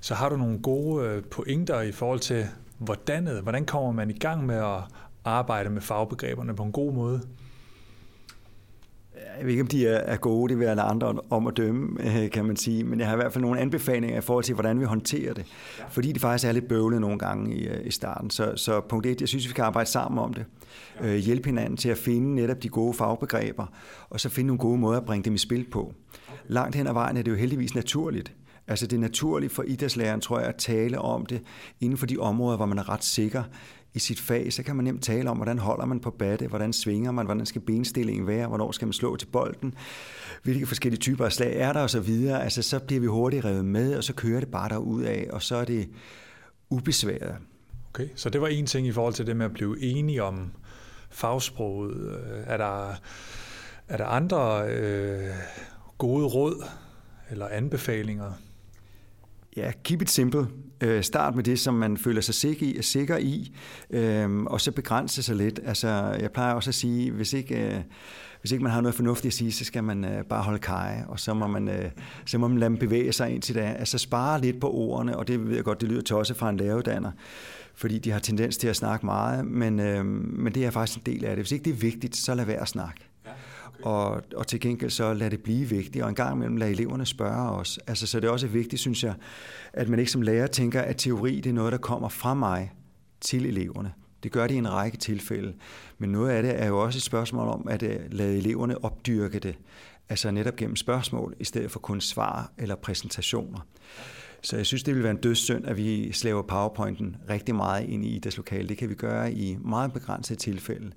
Så 0.01 0.15
har 0.15 0.29
du 0.29 0.37
nogle 0.37 0.59
gode 0.59 1.07
øh, 1.07 1.23
pointer 1.25 1.81
i 1.81 1.93
forhold 1.93 2.21
til, 2.21 2.47
hvordan, 2.79 3.29
hvordan 3.43 3.65
kommer 3.65 3.93
man 3.93 4.11
i 4.11 4.19
gang 4.19 4.47
med 4.47 4.57
at 4.57 4.81
arbejde 5.25 5.71
med 5.71 5.83
fagbegreberne 5.83 6.57
på 6.57 6.63
en 6.63 6.73
god 6.73 6.93
måde? 6.93 7.21
Jeg 9.39 9.45
ved 9.45 9.51
ikke, 9.51 9.63
om 9.63 9.69
de 9.69 9.87
er 9.87 10.17
gode, 10.17 10.51
det 10.51 10.59
vil 10.59 10.65
alle 10.65 10.83
andre 10.83 11.15
om 11.31 11.47
at 11.47 11.57
dømme, 11.57 12.19
øh, 12.23 12.31
kan 12.31 12.45
man 12.45 12.57
sige. 12.57 12.85
Men 12.85 13.01
jeg 13.01 13.09
har 13.09 13.15
i 13.15 13.17
hvert 13.17 13.33
fald 13.33 13.43
nogle 13.43 13.61
anbefalinger 13.61 14.19
i 14.19 14.21
forhold 14.21 14.45
til, 14.45 14.55
hvordan 14.55 14.81
vi 14.81 14.85
håndterer 14.85 15.35
det. 15.35 15.45
Fordi 15.91 16.13
det 16.13 16.21
faktisk 16.21 16.49
er 16.49 16.53
lidt 16.53 16.69
bøvlet 16.69 17.01
nogle 17.01 17.19
gange 17.19 17.57
i, 17.57 17.69
øh, 17.69 17.87
i 17.87 17.91
starten. 17.91 18.31
Så, 18.31 18.53
så 18.57 18.81
punkt 18.81 19.07
et, 19.07 19.21
jeg 19.21 19.29
synes, 19.29 19.49
vi 19.49 19.53
kan 19.53 19.65
arbejde 19.65 19.91
sammen 19.91 20.19
om 20.19 20.35
det. 20.35 20.45
Øh, 21.01 21.15
hjælpe 21.15 21.49
hinanden 21.49 21.77
til 21.77 21.89
at 21.89 21.99
finde 21.99 22.35
netop 22.35 22.63
de 22.63 22.69
gode 22.69 22.95
fagbegreber, 22.95 23.67
og 24.11 24.21
så 24.21 24.29
finde 24.29 24.47
nogle 24.47 24.61
gode 24.61 24.79
måder 24.79 25.01
at 25.01 25.07
bringe 25.07 25.25
dem 25.25 25.35
i 25.35 25.39
spil 25.39 25.67
på. 25.71 25.93
Langt 26.49 26.77
hen 26.77 26.87
ad 26.87 26.93
vejen 26.93 27.17
er 27.17 27.23
det 27.23 27.31
jo 27.31 27.37
heldigvis 27.37 27.75
naturligt. 27.75 28.33
Altså 28.69 28.87
det 28.87 28.97
er 28.97 29.01
naturligt 29.01 29.53
for 29.53 29.63
idrætslæreren, 29.63 30.21
tror 30.21 30.39
jeg, 30.39 30.49
at 30.49 30.57
tale 30.57 30.99
om 30.99 31.27
det 31.27 31.43
inden 31.81 31.99
for 31.99 32.07
de 32.07 32.19
områder, 32.19 32.57
hvor 32.57 32.67
man 32.67 32.79
er 32.79 32.89
ret 32.89 33.05
sikker 33.05 33.43
i 33.97 33.99
sit 33.99 34.21
fag, 34.21 34.53
så 34.53 34.63
kan 34.63 34.77
man 34.77 34.85
nemt 34.85 35.03
tale 35.03 35.31
om, 35.31 35.37
hvordan 35.37 35.59
holder 35.59 35.87
man 35.87 36.01
på 36.01 36.11
batte, 36.11 36.47
hvordan 36.47 36.73
svinger 36.73 37.11
man, 37.11 37.27
hvordan 37.27 37.47
skal 37.47 37.61
benstillingen 37.61 38.27
være, 38.27 38.49
hvornår 38.49 38.73
skal 38.73 38.87
man 38.87 38.93
slå 38.93 39.17
til 39.17 39.27
bolden, 39.27 39.75
hvilke 40.43 40.67
forskellige 40.67 41.01
typer 41.01 41.25
af 41.25 41.33
slag 41.33 41.57
er 41.57 41.73
der 41.73 41.81
og 41.81 41.91
så 41.91 42.01
videre. 42.01 42.45
Altså 42.45 42.63
så 42.63 42.79
bliver 42.79 43.01
vi 43.01 43.07
hurtigt 43.07 43.45
revet 43.45 43.65
med, 43.65 43.97
og 43.97 44.05
så 44.05 44.15
kører 44.15 44.41
det 44.41 44.49
bare 44.49 44.69
derud 44.69 45.03
af, 45.03 45.27
og 45.33 45.43
så 45.43 45.57
er 45.57 45.65
det 45.65 45.89
ubesværet. 46.71 47.37
Okay, 47.95 48.09
så 48.15 48.31
det 48.31 48.41
var 48.41 48.49
en 48.49 48.67
ting 48.67 48.87
i 48.87 48.93
forhold 48.93 49.15
til 49.15 49.27
det 49.27 49.37
med 49.37 49.47
at 49.47 49.53
blive 49.53 49.83
enige 49.83 50.23
om 50.23 50.53
fagsproget. 51.11 51.97
Øh, 51.97 52.43
er 52.47 52.57
der, 52.57 52.91
er 53.89 53.97
der 53.97 54.07
andre 54.07 54.69
øh, 54.69 55.35
gode 55.99 56.27
råd 56.27 56.65
eller 57.31 57.49
anbefalinger? 57.49 58.33
Ja, 59.57 59.73
keep 59.85 60.03
it 60.03 60.11
simple. 60.11 60.47
Øh, 60.81 61.03
start 61.03 61.35
med 61.35 61.45
det, 61.45 61.59
som 61.59 61.75
man 61.75 61.97
føler 61.97 62.21
sig 62.21 62.35
sikker 62.35 62.67
i, 62.67 62.83
sikker 62.83 63.17
i 63.17 63.53
øhm, 63.91 64.47
og 64.47 64.61
så 64.61 64.73
begrænse 64.73 65.23
sig 65.23 65.37
lidt. 65.37 65.61
Altså, 65.65 65.89
jeg 66.21 66.31
plejer 66.33 66.55
også 66.55 66.71
at 66.71 66.75
sige, 66.75 67.11
hvis 67.11 67.33
ikke, 67.33 67.67
øh, 67.67 67.81
hvis 68.41 68.53
ikke 68.53 68.65
man 68.65 68.73
har 68.73 68.81
noget 68.81 68.95
fornuftigt 68.95 69.33
at 69.33 69.37
sige, 69.37 69.53
så 69.53 69.65
skal 69.65 69.85
man 69.85 70.05
øh, 70.05 70.25
bare 70.25 70.43
holde 70.43 70.59
kaj, 70.59 71.03
og 71.09 71.21
så 71.21 71.35
må, 71.35 71.47
man, 71.47 71.69
øh, 71.69 71.91
så 72.27 72.39
må 72.39 72.49
man 72.49 72.59
lade 72.59 72.69
dem 72.69 72.79
bevæge 72.79 73.13
sig 73.13 73.31
ind 73.31 73.43
til 73.43 73.55
det. 73.55 73.61
Altså 73.61 73.99
spare 73.99 74.41
lidt 74.41 74.61
på 74.61 74.71
ordene, 74.71 75.17
og 75.17 75.29
det 75.29 75.49
ved 75.49 75.55
jeg 75.55 75.65
godt, 75.65 75.81
det 75.81 75.89
lyder 75.89 76.03
tosset 76.03 76.37
fra 76.37 76.51
en 76.51 76.57
lærerudanner, 76.57 77.11
fordi 77.75 77.99
de 77.99 78.11
har 78.11 78.19
tendens 78.19 78.57
til 78.57 78.69
at 78.69 78.77
snakke 78.77 79.07
meget, 79.07 79.47
men, 79.47 79.81
øhm, 79.81 80.35
men 80.39 80.55
det 80.55 80.65
er 80.65 80.71
faktisk 80.71 80.99
en 80.99 81.13
del 81.15 81.25
af 81.25 81.37
det. 81.37 81.45
Hvis 81.45 81.53
ikke 81.53 81.65
det 81.65 81.73
er 81.73 81.77
vigtigt, 81.77 82.17
så 82.17 82.35
lad 82.35 82.45
være 82.45 82.61
at 82.61 82.69
snakke. 82.69 83.01
Og, 83.83 84.23
og 84.37 84.47
til 84.47 84.61
gengæld 84.61 84.91
så 84.91 85.15
lad 85.15 85.31
det 85.31 85.43
blive 85.43 85.69
vigtigt, 85.69 86.05
og 86.05 86.09
en 86.09 86.15
gang 86.15 86.37
imellem 86.37 86.57
lad 86.57 86.71
eleverne 86.71 87.07
spørge 87.07 87.51
os. 87.51 87.79
Altså, 87.87 88.07
så 88.07 88.21
det 88.21 88.27
er 88.27 88.33
også 88.33 88.47
vigtigt, 88.47 88.81
synes 88.81 89.05
jeg, 89.05 89.15
at 89.73 89.89
man 89.89 89.99
ikke 89.99 90.13
som 90.13 90.23
lærer 90.23 90.47
tænker, 90.47 90.81
at 90.81 90.97
teori 90.97 91.41
det 91.41 91.51
er 91.51 91.55
noget, 91.55 91.73
der 91.73 91.79
kommer 91.79 92.09
fra 92.09 92.35
mig 92.35 92.73
til 93.21 93.47
eleverne. 93.47 93.93
Det 94.23 94.33
gør 94.33 94.47
det 94.47 94.55
i 94.55 94.59
en 94.59 94.73
række 94.73 94.97
tilfælde. 94.97 95.55
Men 95.99 96.13
noget 96.13 96.31
af 96.31 96.43
det 96.43 96.63
er 96.63 96.67
jo 96.67 96.83
også 96.83 96.99
et 96.99 97.03
spørgsmål 97.03 97.49
om 97.49 97.67
at 97.69 97.83
øh, 97.83 98.01
lade 98.11 98.37
eleverne 98.37 98.85
opdyrke 98.85 99.39
det. 99.39 99.59
Altså 100.09 100.31
netop 100.31 100.57
gennem 100.57 100.77
spørgsmål, 100.77 101.35
i 101.41 101.45
stedet 101.45 101.71
for 101.71 101.79
kun 101.79 102.01
svar 102.01 102.53
eller 102.59 102.75
præsentationer. 102.75 103.67
Så 104.43 104.57
jeg 104.57 104.67
synes, 104.67 104.83
det 104.83 104.95
vil 104.95 105.03
være 105.03 105.11
en 105.11 105.21
dødssynd, 105.21 105.67
at 105.67 105.77
vi 105.77 106.13
slæver 106.13 106.43
PowerPointen 106.43 107.17
rigtig 107.31 107.55
meget 107.55 107.89
ind 107.89 108.05
i 108.05 108.17
idrætslokale. 108.17 108.69
Det 108.69 108.79
kan 108.79 108.89
vi 108.89 108.95
gøre 108.95 109.33
i 109.33 109.57
meget 109.61 109.93
begrænsede 109.93 110.39
tilfælde. 110.39 110.93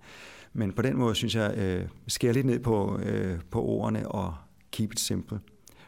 Men 0.53 0.73
på 0.73 0.81
den 0.81 0.97
måde 0.97 1.15
synes 1.15 1.35
jeg, 1.35 1.57
øh, 1.57 1.87
skærer 2.07 2.33
lidt 2.33 2.45
ned 2.45 2.59
på, 2.59 2.99
øh, 3.03 3.39
på 3.51 3.61
ordene 3.61 4.07
og 4.07 4.35
keep 4.71 4.91
it 4.91 4.99
simple. 4.99 5.39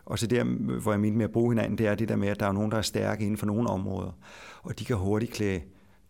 Og 0.05 0.19
så 0.19 0.27
der, 0.27 0.43
hvor 0.81 0.91
jeg 0.91 0.99
mener 0.99 1.17
med 1.17 1.25
at 1.25 1.31
bruge 1.31 1.53
hinanden, 1.53 1.77
det 1.77 1.87
er 1.87 1.95
det 1.95 2.09
der 2.09 2.15
med, 2.15 2.27
at 2.27 2.39
der 2.39 2.45
er 2.45 2.51
nogen, 2.51 2.71
der 2.71 2.77
er 2.77 2.81
stærke 2.81 3.23
inden 3.23 3.37
for 3.37 3.45
nogle 3.45 3.69
områder, 3.69 4.11
og 4.61 4.79
de 4.79 4.85
kan 4.85 4.95
hurtigt 4.95 5.31
klæde 5.31 5.61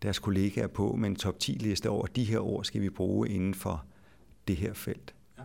deres 0.02 0.18
kollegaer 0.18 0.66
på 0.66 0.96
med 0.96 1.08
en 1.08 1.16
top 1.16 1.38
10 1.38 1.52
liste 1.52 1.90
over, 1.90 2.06
de 2.06 2.24
her 2.24 2.38
ord 2.38 2.64
skal 2.64 2.80
vi 2.80 2.90
bruge 2.90 3.28
inden 3.28 3.54
for 3.54 3.84
det 4.48 4.56
her 4.56 4.72
felt. 4.72 5.14
Ja. 5.38 5.42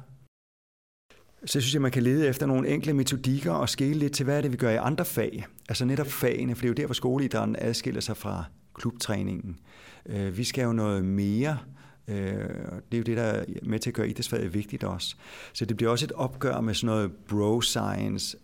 Så 1.45 1.61
synes 1.61 1.73
jeg, 1.73 1.81
man 1.81 1.91
kan 1.91 2.03
lede 2.03 2.27
efter 2.27 2.45
nogle 2.45 2.69
enkle 2.69 2.93
metodikker 2.93 3.51
og 3.51 3.69
skele 3.69 3.99
lidt 3.99 4.13
til, 4.13 4.23
hvad 4.23 4.37
er 4.37 4.41
det, 4.41 4.51
vi 4.51 4.57
gør 4.57 4.69
i 4.69 4.75
andre 4.75 5.05
fag. 5.05 5.45
Altså 5.69 5.85
netop 5.85 6.07
fagene, 6.07 6.55
for 6.55 6.61
det 6.61 6.65
er 6.65 6.69
jo 6.69 6.73
der, 6.73 6.85
hvor 6.85 6.93
skoleidrætten 6.93 7.55
adskiller 7.59 8.01
sig 8.01 8.17
fra 8.17 8.43
klubtræningen. 8.73 9.59
Øh, 10.05 10.37
vi 10.37 10.43
skal 10.43 10.63
jo 10.63 10.73
noget 10.73 11.05
mere 11.05 11.57
Øh, 11.59 11.76
Øh, 12.07 12.49
det 12.91 12.93
er 12.93 12.97
jo 12.97 13.03
det, 13.03 13.17
der 13.17 13.23
er 13.23 13.45
med 13.63 13.79
til 13.79 13.89
at 13.89 13.93
gøre 13.93 14.09
idrætsfaget 14.09 14.53
vigtigt 14.53 14.83
også. 14.83 15.15
Så 15.53 15.65
det 15.65 15.77
bliver 15.77 15.91
også 15.91 16.05
et 16.05 16.11
opgør 16.11 16.61
med 16.61 16.73
sådan 16.73 16.85
noget 16.87 17.11
bro-science. 17.29 18.37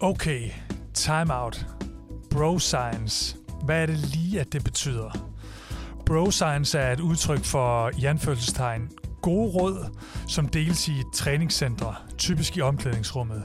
Okay, 0.00 0.50
time 0.94 1.34
out. 1.34 1.66
Bro-science. 2.30 3.36
Hvad 3.64 3.82
er 3.82 3.86
det 3.86 3.98
lige, 3.98 4.40
at 4.40 4.52
det 4.52 4.64
betyder? 4.64 5.32
Bro-science 6.06 6.78
er 6.78 6.92
et 6.92 7.00
udtryk 7.00 7.44
for, 7.44 7.90
i 7.98 8.04
anførselstegn, 8.04 8.90
gode 9.22 9.50
råd, 9.50 9.96
som 10.28 10.48
deles 10.48 10.88
i 10.88 11.02
træningscentre, 11.14 11.94
typisk 12.18 12.56
i 12.56 12.60
omklædningsrummet. 12.60 13.44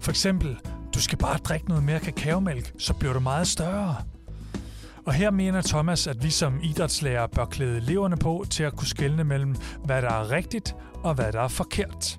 For 0.00 0.10
eksempel, 0.10 0.56
du 0.94 1.00
skal 1.00 1.18
bare 1.18 1.38
drikke 1.38 1.68
noget 1.68 1.84
mere 1.84 2.00
kakaomælk, 2.00 2.72
så 2.78 2.94
bliver 2.94 3.12
du 3.12 3.20
meget 3.20 3.46
større. 3.46 3.96
Og 5.06 5.14
her 5.14 5.30
mener 5.30 5.62
Thomas, 5.62 6.06
at 6.06 6.22
vi 6.22 6.30
som 6.30 6.60
idrætslærer 6.62 7.26
bør 7.26 7.44
klæde 7.44 7.76
eleverne 7.76 8.16
på 8.16 8.44
til 8.50 8.62
at 8.62 8.76
kunne 8.76 8.88
skelne 8.88 9.24
mellem, 9.24 9.54
hvad 9.84 10.02
der 10.02 10.10
er 10.10 10.30
rigtigt 10.30 10.74
og 10.94 11.14
hvad 11.14 11.32
der 11.32 11.40
er 11.40 11.48
forkert. 11.48 12.18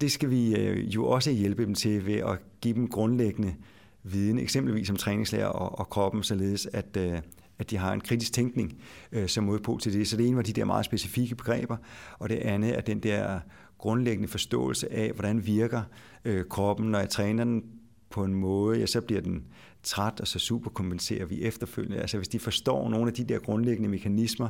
Det 0.00 0.12
skal 0.12 0.30
vi 0.30 0.56
øh, 0.56 0.94
jo 0.94 1.06
også 1.06 1.30
hjælpe 1.30 1.64
dem 1.64 1.74
til 1.74 2.06
ved 2.06 2.14
at 2.14 2.38
give 2.60 2.74
dem 2.74 2.88
grundlæggende 2.88 3.54
viden, 4.02 4.38
eksempelvis 4.38 4.90
om 4.90 4.96
træningslærer 4.96 5.46
og, 5.46 5.78
og 5.78 5.88
kroppen, 5.88 6.22
således 6.22 6.68
at, 6.72 6.96
øh, 6.96 7.18
at 7.58 7.70
de 7.70 7.76
har 7.76 7.92
en 7.92 8.00
kritisk 8.00 8.32
tænkning 8.32 8.78
øh, 9.12 9.28
som 9.28 9.44
modpol 9.44 9.80
til 9.80 9.92
det. 9.92 10.08
Så 10.08 10.16
det 10.16 10.26
ene 10.26 10.36
var 10.36 10.42
de 10.42 10.52
der 10.52 10.64
meget 10.64 10.84
specifikke 10.84 11.34
begreber, 11.34 11.76
og 12.18 12.28
det 12.28 12.36
andet 12.36 12.76
er 12.76 12.80
den 12.80 13.00
der 13.00 13.40
grundlæggende 13.78 14.28
forståelse 14.28 14.92
af, 14.92 15.12
hvordan 15.12 15.46
virker 15.46 15.82
øh, 16.24 16.44
kroppen, 16.50 16.90
når 16.90 16.98
jeg 16.98 17.08
træner 17.08 17.44
den 17.44 17.64
på 18.10 18.24
en 18.24 18.34
måde, 18.34 18.78
ja, 18.78 18.86
så 18.86 19.00
bliver 19.00 19.20
den 19.20 19.44
træt, 19.86 20.20
og 20.20 20.26
så 20.26 20.38
superkompenserer 20.38 21.24
vi 21.24 21.42
efterfølgende. 21.42 22.00
Altså 22.00 22.16
hvis 22.16 22.28
de 22.28 22.38
forstår 22.38 22.88
nogle 22.88 23.06
af 23.06 23.14
de 23.14 23.24
der 23.24 23.38
grundlæggende 23.38 23.88
mekanismer, 23.88 24.48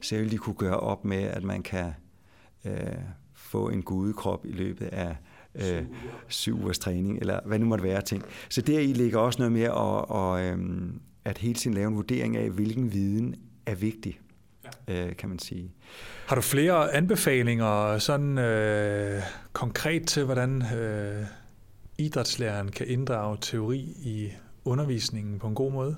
så 0.00 0.16
vil 0.16 0.30
de 0.30 0.38
kunne 0.38 0.54
gøre 0.54 0.80
op 0.80 1.04
med, 1.04 1.22
at 1.22 1.42
man 1.44 1.62
kan 1.62 1.92
øh, 2.64 2.72
få 3.34 3.68
en 3.68 3.82
gudekrop 3.82 4.46
i 4.46 4.52
løbet 4.52 4.86
af 4.86 5.16
øh, 5.54 5.84
syv 6.28 6.62
ugers 6.62 6.78
træning, 6.78 7.18
eller 7.18 7.40
hvad 7.46 7.58
nu 7.58 7.66
måtte 7.66 7.84
være 7.84 8.02
ting. 8.02 8.24
Så 8.48 8.60
der 8.60 8.78
i 8.78 8.92
ligger 8.92 9.18
også 9.18 9.38
noget 9.38 9.52
mere 9.52 9.68
at, 9.68 10.04
og, 10.08 10.44
øh, 10.44 10.58
at 11.24 11.38
hele 11.38 11.54
tiden 11.54 11.74
lave 11.74 11.88
en 11.88 11.96
vurdering 11.96 12.36
af, 12.36 12.50
hvilken 12.50 12.92
viden 12.92 13.34
er 13.66 13.74
vigtig, 13.74 14.20
ja. 14.88 15.06
øh, 15.06 15.16
kan 15.16 15.28
man 15.28 15.38
sige. 15.38 15.72
Har 16.26 16.34
du 16.34 16.40
flere 16.42 16.94
anbefalinger 16.94 17.98
sådan 17.98 18.38
øh, 18.38 19.22
konkret 19.52 20.06
til, 20.06 20.24
hvordan 20.24 20.62
øh, 20.76 21.24
idrætslæreren 21.98 22.68
kan 22.68 22.86
inddrage 22.88 23.38
teori 23.40 23.78
i 24.02 24.32
undervisningen 24.64 25.38
på 25.38 25.46
en 25.46 25.54
god 25.54 25.72
måde? 25.72 25.96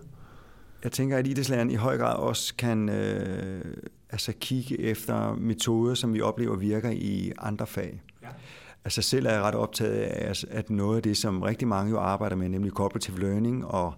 Jeg 0.85 0.93
tænker, 0.93 1.19
at 1.19 1.27
idrætslæreren 1.27 1.71
i 1.71 1.75
høj 1.75 1.99
grad 1.99 2.17
også 2.17 2.55
kan 2.55 2.89
øh, 2.89 3.77
altså 4.11 4.33
kigge 4.41 4.81
efter 4.81 5.35
metoder, 5.35 5.95
som 5.95 6.15
vi 6.15 6.21
oplever 6.21 6.57
virker 6.57 6.91
i 6.91 7.33
andre 7.39 7.67
fag. 7.67 8.03
Ja. 8.23 8.29
Altså 8.85 9.03
selv 9.03 9.27
er 9.27 9.31
jeg 9.31 9.43
ret 9.43 9.55
optaget 9.55 9.93
af, 9.93 10.45
at 10.51 10.71
noget 10.71 10.97
af 10.97 11.03
det, 11.03 11.17
som 11.17 11.43
rigtig 11.43 11.69
mange 11.69 11.91
jo 11.91 11.99
arbejder 11.99 12.37
med, 12.37 12.49
nemlig 12.49 12.73
cooperative 12.73 13.21
learning, 13.21 13.67
og 13.67 13.95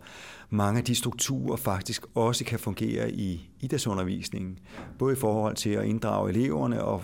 mange 0.51 0.79
af 0.79 0.85
de 0.85 0.95
strukturer 0.95 1.57
faktisk 1.57 2.05
også 2.15 2.45
kan 2.45 2.59
fungere 2.59 3.11
i 3.11 3.51
idrætsundervisningen. 3.61 4.59
Både 4.99 5.13
i 5.13 5.17
forhold 5.17 5.57
til 5.57 5.71
at 5.71 5.85
inddrage 5.85 6.31
eleverne 6.31 6.85
og 6.85 7.03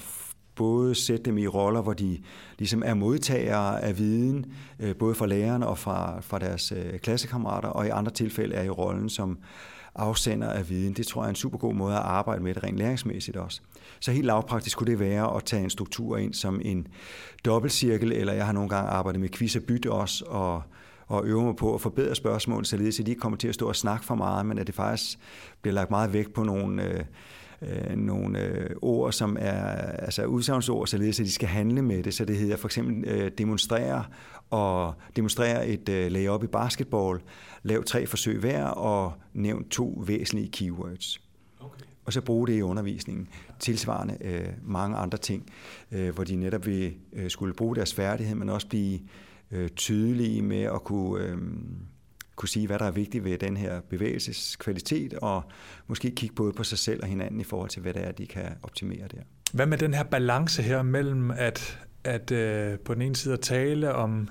både 0.58 0.94
sætte 0.94 1.24
dem 1.24 1.38
i 1.38 1.46
roller, 1.46 1.82
hvor 1.82 1.92
de 1.92 2.18
ligesom 2.58 2.82
er 2.86 2.94
modtagere 2.94 3.82
af 3.82 3.98
viden, 3.98 4.46
øh, 4.80 4.96
både 4.96 5.14
fra 5.14 5.26
lærerne 5.26 5.66
og 5.66 5.78
fra, 5.78 6.20
fra 6.20 6.38
deres 6.38 6.72
øh, 6.72 6.98
klassekammerater, 6.98 7.68
og 7.68 7.86
i 7.86 7.88
andre 7.88 8.12
tilfælde 8.12 8.54
er 8.54 8.62
i 8.62 8.70
rollen 8.70 9.08
som 9.08 9.38
afsender 9.94 10.48
af 10.48 10.70
viden. 10.70 10.92
Det 10.92 11.06
tror 11.06 11.22
jeg 11.22 11.26
er 11.26 11.30
en 11.30 11.34
super 11.34 11.58
god 11.58 11.74
måde 11.74 11.94
at 11.94 12.02
arbejde 12.02 12.42
med 12.42 12.54
det 12.54 12.62
rent 12.62 12.78
læringsmæssigt 12.78 13.36
også. 13.36 13.60
Så 14.00 14.12
helt 14.12 14.26
lavpraktisk 14.26 14.78
kunne 14.78 14.90
det 14.90 15.00
være 15.00 15.36
at 15.36 15.44
tage 15.44 15.62
en 15.64 15.70
struktur 15.70 16.16
ind 16.16 16.34
som 16.34 16.60
en 16.64 16.86
dobbeltcirkel, 17.44 18.12
eller 18.12 18.32
jeg 18.32 18.46
har 18.46 18.52
nogle 18.52 18.68
gange 18.68 18.90
arbejdet 18.90 19.20
med 19.20 19.28
quiz 19.28 19.56
og 19.56 19.62
bytte 19.62 19.92
også, 19.92 20.24
og, 20.24 20.62
og 21.06 21.26
øve 21.26 21.44
mig 21.44 21.56
på 21.56 21.74
at 21.74 21.80
forbedre 21.80 22.14
spørgsmål, 22.14 22.66
således 22.66 23.00
at 23.00 23.06
de 23.06 23.10
ikke 23.10 23.20
kommer 23.20 23.36
til 23.36 23.48
at 23.48 23.54
stå 23.54 23.68
og 23.68 23.76
snakke 23.76 24.04
for 24.04 24.14
meget, 24.14 24.46
men 24.46 24.58
at 24.58 24.66
det 24.66 24.74
faktisk 24.74 25.18
bliver 25.62 25.74
lagt 25.74 25.90
meget 25.90 26.12
vægt 26.12 26.32
på 26.34 26.42
nogle, 26.42 26.82
øh, 26.82 27.04
øh, 27.62 27.96
nogle 27.96 28.40
øh, 28.44 28.70
ord, 28.82 29.12
som 29.12 29.36
er 29.40 29.60
altså 29.80 30.24
udsagnsord, 30.24 30.86
således 30.86 31.20
at 31.20 31.26
de 31.26 31.32
skal 31.32 31.48
handle 31.48 31.82
med 31.82 32.02
det. 32.02 32.14
Så 32.14 32.24
det 32.24 32.36
hedder 32.36 32.56
for 32.56 32.68
eksempel 32.68 33.08
øh, 33.08 33.30
demonstrere 33.38 34.04
og 34.50 34.94
demonstrere 35.16 35.68
et 35.68 35.88
øh, 35.88 36.10
layup 36.10 36.44
i 36.44 36.46
basketball, 36.46 37.20
lav 37.62 37.84
tre 37.84 38.06
forsøg 38.06 38.38
hver 38.38 38.64
og 38.64 39.12
nævn 39.34 39.68
to 39.68 40.02
væsentlige 40.06 40.48
keywords. 40.52 41.20
Okay. 41.60 41.84
Og 42.04 42.12
så 42.12 42.20
bruge 42.20 42.46
det 42.46 42.56
i 42.56 42.62
undervisningen. 42.62 43.28
Tilsvarende 43.58 44.16
øh, 44.20 44.48
mange 44.62 44.96
andre 44.96 45.18
ting, 45.18 45.52
øh, 45.92 46.14
hvor 46.14 46.24
de 46.24 46.36
netop 46.36 46.66
vil 46.66 46.94
øh, 47.12 47.30
skulle 47.30 47.54
bruge 47.54 47.76
deres 47.76 47.94
færdighed, 47.94 48.34
men 48.34 48.48
også 48.48 48.68
blive 48.68 49.00
øh, 49.50 49.68
tydelige 49.68 50.42
med 50.42 50.62
at 50.62 50.84
kunne, 50.84 51.24
øh, 51.24 51.38
kunne 52.38 52.48
sige, 52.48 52.66
hvad 52.66 52.78
der 52.78 52.84
er 52.84 52.90
vigtigt 52.90 53.24
ved 53.24 53.38
den 53.38 53.56
her 53.56 53.80
bevægelseskvalitet, 53.80 55.14
og 55.14 55.42
måske 55.86 56.10
kigge 56.10 56.34
både 56.34 56.52
på 56.52 56.64
sig 56.64 56.78
selv 56.78 57.02
og 57.02 57.08
hinanden 57.08 57.40
i 57.40 57.44
forhold 57.44 57.70
til, 57.70 57.82
hvad 57.82 57.94
det 57.94 58.06
er, 58.06 58.12
de 58.12 58.26
kan 58.26 58.46
optimere 58.62 59.08
der. 59.10 59.22
Hvad 59.52 59.66
med 59.66 59.78
den 59.78 59.94
her 59.94 60.02
balance 60.02 60.62
her 60.62 60.82
mellem 60.82 61.30
at, 61.30 61.86
at 62.04 62.30
øh, 62.30 62.78
på 62.78 62.94
den 62.94 63.02
ene 63.02 63.16
side 63.16 63.34
at 63.34 63.40
tale 63.40 63.94
om 63.94 64.28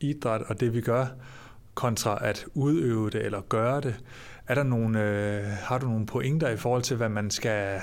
idræt 0.00 0.42
og 0.42 0.60
det, 0.60 0.74
vi 0.74 0.80
gør, 0.80 1.06
kontra 1.74 2.18
at 2.28 2.46
udøve 2.54 3.10
det 3.10 3.24
eller 3.24 3.40
gøre 3.40 3.80
det? 3.80 3.94
Er 4.46 4.54
der 4.54 4.62
nogle, 4.62 5.02
øh, 5.02 5.44
har 5.44 5.78
du 5.78 5.86
nogle 5.86 6.06
pointer 6.06 6.48
i 6.48 6.56
forhold 6.56 6.82
til, 6.82 6.96
hvad 6.96 7.08
man 7.08 7.30
skal 7.30 7.80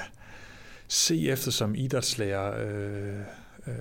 se 0.88 1.30
efter 1.30 1.52
som 1.52 1.76
idrætslærer? 1.76 2.68
Øh, 2.68 3.20
øh, 3.68 3.74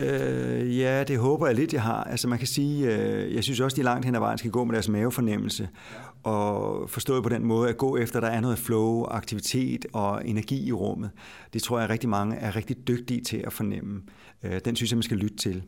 Øh, 0.00 0.78
ja, 0.78 1.04
det 1.04 1.18
håber 1.18 1.46
jeg 1.46 1.56
lidt, 1.56 1.72
jeg 1.72 1.82
har. 1.82 2.04
Altså 2.04 2.28
man 2.28 2.38
kan 2.38 2.46
sige, 2.46 2.96
øh, 2.96 3.34
jeg 3.34 3.44
synes 3.44 3.60
også, 3.60 3.76
de 3.76 3.82
langt 3.82 4.04
hen 4.04 4.14
ad 4.14 4.20
vejen 4.20 4.38
skal 4.38 4.50
gå 4.50 4.64
med 4.64 4.72
deres 4.72 4.88
mavefornemmelse, 4.88 5.68
og 6.22 6.90
forstået 6.90 7.22
på 7.22 7.28
den 7.28 7.44
måde 7.44 7.68
at 7.68 7.76
gå 7.76 7.96
efter, 7.96 8.20
der 8.20 8.28
er 8.28 8.40
noget 8.40 8.58
flow, 8.58 9.04
aktivitet 9.04 9.86
og 9.92 10.28
energi 10.28 10.66
i 10.66 10.72
rummet. 10.72 11.10
Det 11.52 11.62
tror 11.62 11.80
jeg 11.80 11.90
rigtig 11.90 12.08
mange 12.08 12.36
er 12.36 12.56
rigtig 12.56 12.88
dygtige 12.88 13.20
til 13.20 13.36
at 13.36 13.52
fornemme. 13.52 14.02
Øh, 14.42 14.60
den 14.64 14.76
synes 14.76 14.90
jeg, 14.90 14.96
man 14.96 15.02
skal 15.02 15.16
lytte 15.16 15.36
til. 15.36 15.62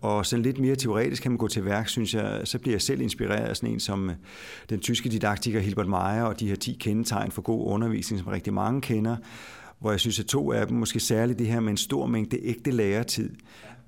Og 0.00 0.26
så 0.26 0.36
lidt 0.36 0.58
mere 0.58 0.76
teoretisk 0.76 1.22
kan 1.22 1.30
man 1.30 1.38
gå 1.38 1.48
til 1.48 1.64
værk, 1.64 1.88
synes 1.88 2.14
jeg, 2.14 2.40
så 2.44 2.58
bliver 2.58 2.74
jeg 2.74 2.82
selv 2.82 3.00
inspireret 3.00 3.48
af 3.48 3.56
sådan 3.56 3.70
en 3.70 3.80
som 3.80 4.10
øh, 4.10 4.16
den 4.70 4.80
tyske 4.80 5.08
didaktiker 5.08 5.60
Hilbert 5.60 5.88
Meyer 5.88 6.22
og 6.22 6.40
de 6.40 6.48
her 6.48 6.56
10 6.56 6.76
kendetegn 6.80 7.30
for 7.30 7.42
god 7.42 7.72
undervisning, 7.72 8.20
som 8.20 8.28
rigtig 8.28 8.52
mange 8.52 8.80
kender, 8.80 9.16
hvor 9.80 9.90
jeg 9.90 10.00
synes, 10.00 10.20
at 10.20 10.26
to 10.26 10.52
af 10.52 10.66
dem, 10.66 10.76
måske 10.76 11.00
særligt 11.00 11.38
det 11.38 11.46
her 11.46 11.60
med 11.60 11.70
en 11.70 11.76
stor 11.76 12.06
mængde 12.06 12.38
ægte 12.42 12.70
lærertid, 12.70 13.30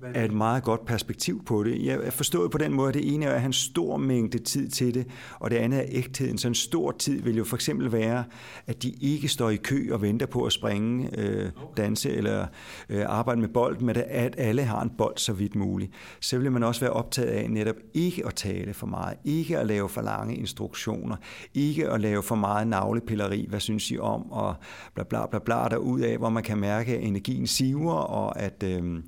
er 0.03 0.25
et 0.25 0.33
meget 0.33 0.63
godt 0.63 0.85
perspektiv 0.85 1.45
på 1.45 1.63
det. 1.63 1.85
Jeg 1.85 2.13
forstået 2.13 2.51
på 2.51 2.57
den 2.57 2.73
måde, 2.73 2.87
at 2.87 2.93
det 2.93 3.13
ene 3.13 3.25
er 3.25 3.35
at 3.35 3.45
en 3.45 3.53
stor 3.53 3.97
mængde 3.97 4.37
tid 4.37 4.69
til 4.69 4.93
det, 4.93 5.07
og 5.39 5.51
det 5.51 5.57
andet 5.57 5.79
er 5.79 5.85
ægtheden. 5.89 6.37
Så 6.37 6.47
en 6.47 6.55
stor 6.55 6.91
tid 6.91 7.21
vil 7.21 7.37
jo 7.37 7.43
for 7.43 7.55
eksempel 7.55 7.91
være, 7.91 8.23
at 8.67 8.83
de 8.83 8.89
ikke 9.01 9.27
står 9.27 9.49
i 9.49 9.55
kø 9.55 9.89
og 9.91 10.01
venter 10.01 10.25
på 10.25 10.43
at 10.43 10.51
springe, 10.51 11.19
øh, 11.19 11.49
danse 11.77 12.11
eller 12.11 12.47
øh, 12.89 13.05
arbejde 13.07 13.41
med 13.41 13.49
bold, 13.49 13.79
men 13.79 13.95
at 14.07 14.35
alle 14.37 14.63
har 14.63 14.81
en 14.81 14.91
bold 14.97 15.17
så 15.17 15.33
vidt 15.33 15.55
muligt. 15.55 15.91
Så 16.19 16.37
vil 16.37 16.51
man 16.51 16.63
også 16.63 16.81
være 16.81 16.93
optaget 16.93 17.29
af 17.29 17.49
netop 17.49 17.75
ikke 17.93 18.27
at 18.27 18.35
tale 18.35 18.73
for 18.73 18.87
meget, 18.87 19.17
ikke 19.23 19.59
at 19.59 19.67
lave 19.67 19.89
for 19.89 20.01
lange 20.01 20.35
instruktioner, 20.35 21.15
ikke 21.53 21.89
at 21.89 22.01
lave 22.01 22.23
for 22.23 22.35
meget 22.35 22.67
navlepilleri, 22.67 23.45
hvad 23.49 23.59
synes 23.59 23.91
I 23.91 23.97
om, 23.97 24.31
og 24.31 24.55
bla 24.95 25.03
bla 25.03 25.25
bla 25.25 25.39
bla 25.39 25.77
ud 25.81 25.99
af, 25.99 26.17
hvor 26.17 26.29
man 26.29 26.43
kan 26.43 26.57
mærke, 26.57 26.97
at 26.97 27.03
energien 27.03 27.47
siver, 27.47 27.93
og 27.93 28.39
at, 28.39 28.63
øh, 28.63 29.03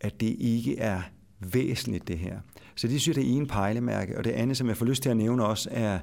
at 0.00 0.20
det 0.20 0.36
ikke 0.38 0.78
er 0.78 1.00
væsentligt, 1.40 2.08
det 2.08 2.18
her. 2.18 2.38
Så 2.76 2.88
det 2.88 3.00
synes 3.00 3.16
jeg, 3.16 3.24
det 3.24 3.32
er 3.32 3.36
en 3.36 3.46
pejlemærke. 3.46 4.18
Og 4.18 4.24
det 4.24 4.30
andet, 4.30 4.56
som 4.56 4.68
jeg 4.68 4.76
får 4.76 4.86
lyst 4.86 5.02
til 5.02 5.10
at 5.10 5.16
nævne 5.16 5.44
også, 5.44 5.68
er, 5.72 5.98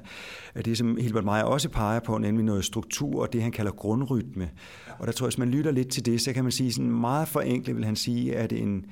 er 0.54 0.62
det, 0.62 0.78
som 0.78 0.96
Hilbert 0.96 1.24
Meyer 1.24 1.42
også 1.42 1.68
peger 1.68 2.00
på, 2.00 2.18
nemlig 2.18 2.44
noget 2.44 2.64
struktur 2.64 3.22
og 3.22 3.32
det, 3.32 3.42
han 3.42 3.52
kalder 3.52 3.72
grundrytme. 3.72 4.50
Og 4.98 5.06
der 5.06 5.12
tror 5.12 5.26
jeg, 5.26 5.28
hvis 5.28 5.38
man 5.38 5.50
lytter 5.50 5.70
lidt 5.70 5.88
til 5.88 6.06
det, 6.06 6.20
så 6.20 6.32
kan 6.32 6.44
man 6.44 6.52
sige 6.52 6.72
sådan 6.72 6.90
meget 6.90 7.28
forenklet, 7.28 7.76
vil 7.76 7.84
han 7.84 7.96
sige, 7.96 8.36
at 8.36 8.52
en, 8.52 8.84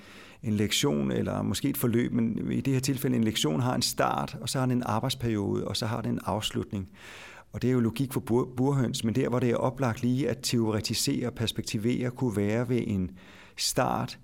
en 0.43 0.53
lektion, 0.53 1.13
eller 1.13 1.43
måske 1.43 1.69
et 1.69 1.77
forløb, 1.77 2.13
men 2.13 2.53
i 2.53 2.61
det 2.61 2.73
her 2.73 2.81
tilfælde 2.81 3.17
en 3.17 3.25
lektion 3.25 3.61
har 3.61 3.75
en 3.75 3.83
start, 3.83 4.37
og 4.41 4.49
så 4.49 4.59
har 4.59 4.67
den 4.67 4.77
en 4.77 4.83
arbejdsperiode, 4.87 5.65
og 5.65 5.77
så 5.77 5.87
har 5.87 6.01
den 6.01 6.11
en 6.11 6.21
afslutning. 6.25 6.89
Og 7.53 7.63
det 7.63 7.69
er 7.69 7.73
jo 7.73 7.81
logik 7.81 8.13
for 8.13 8.21
burhøns, 8.57 9.05
men 9.05 9.15
der, 9.15 9.29
hvor 9.29 9.39
det 9.39 9.51
er 9.51 9.57
oplagt 9.57 10.03
lige 10.03 10.29
at 10.29 10.39
teoretisere 10.43 11.27
og 11.27 11.35
perspektivere, 11.35 12.11
kunne 12.11 12.37
være 12.37 12.69
ved 12.69 12.83
en 12.87 13.11
start, 13.57 14.19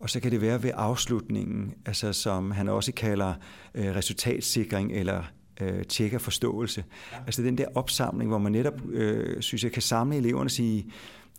og 0.00 0.10
så 0.10 0.20
kan 0.20 0.30
det 0.30 0.40
være 0.40 0.62
ved 0.62 0.70
afslutningen, 0.74 1.74
altså 1.86 2.12
som 2.12 2.50
han 2.50 2.68
også 2.68 2.92
kalder 2.92 3.34
øh, 3.74 3.94
resultatsikring 3.94 4.92
eller 4.92 5.22
øh, 5.60 5.84
tjekker 5.84 6.18
forståelse. 6.18 6.84
Ja. 7.12 7.16
Altså 7.26 7.42
den 7.42 7.58
der 7.58 7.66
opsamling, 7.74 8.30
hvor 8.30 8.38
man 8.38 8.52
netop, 8.52 8.80
øh, 8.90 9.42
synes 9.42 9.64
jeg, 9.64 9.72
kan 9.72 9.82
samle 9.82 10.16
eleverne 10.16 10.46
og 10.46 10.50
sige, 10.50 10.86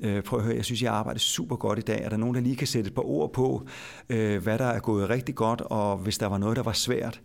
øh, 0.01 0.23
prøv 0.23 0.39
at 0.39 0.45
høre, 0.45 0.55
jeg 0.55 0.65
synes, 0.65 0.83
jeg 0.83 0.93
arbejder 0.93 1.19
super 1.19 1.55
godt 1.55 1.79
i 1.79 1.81
dag. 1.81 2.01
Er 2.03 2.09
der 2.09 2.17
nogen, 2.17 2.35
der 2.35 2.41
lige 2.41 2.55
kan 2.55 2.67
sætte 2.67 2.87
et 2.87 2.95
par 2.95 3.05
ord 3.05 3.33
på, 3.33 3.67
øh, 4.09 4.43
hvad 4.43 4.57
der 4.57 4.65
er 4.65 4.79
gået 4.79 5.09
rigtig 5.09 5.35
godt, 5.35 5.61
og 5.61 5.97
hvis 5.97 6.17
der 6.17 6.27
var 6.27 6.37
noget, 6.37 6.57
der 6.57 6.63
var 6.63 6.73
svært? 6.73 7.21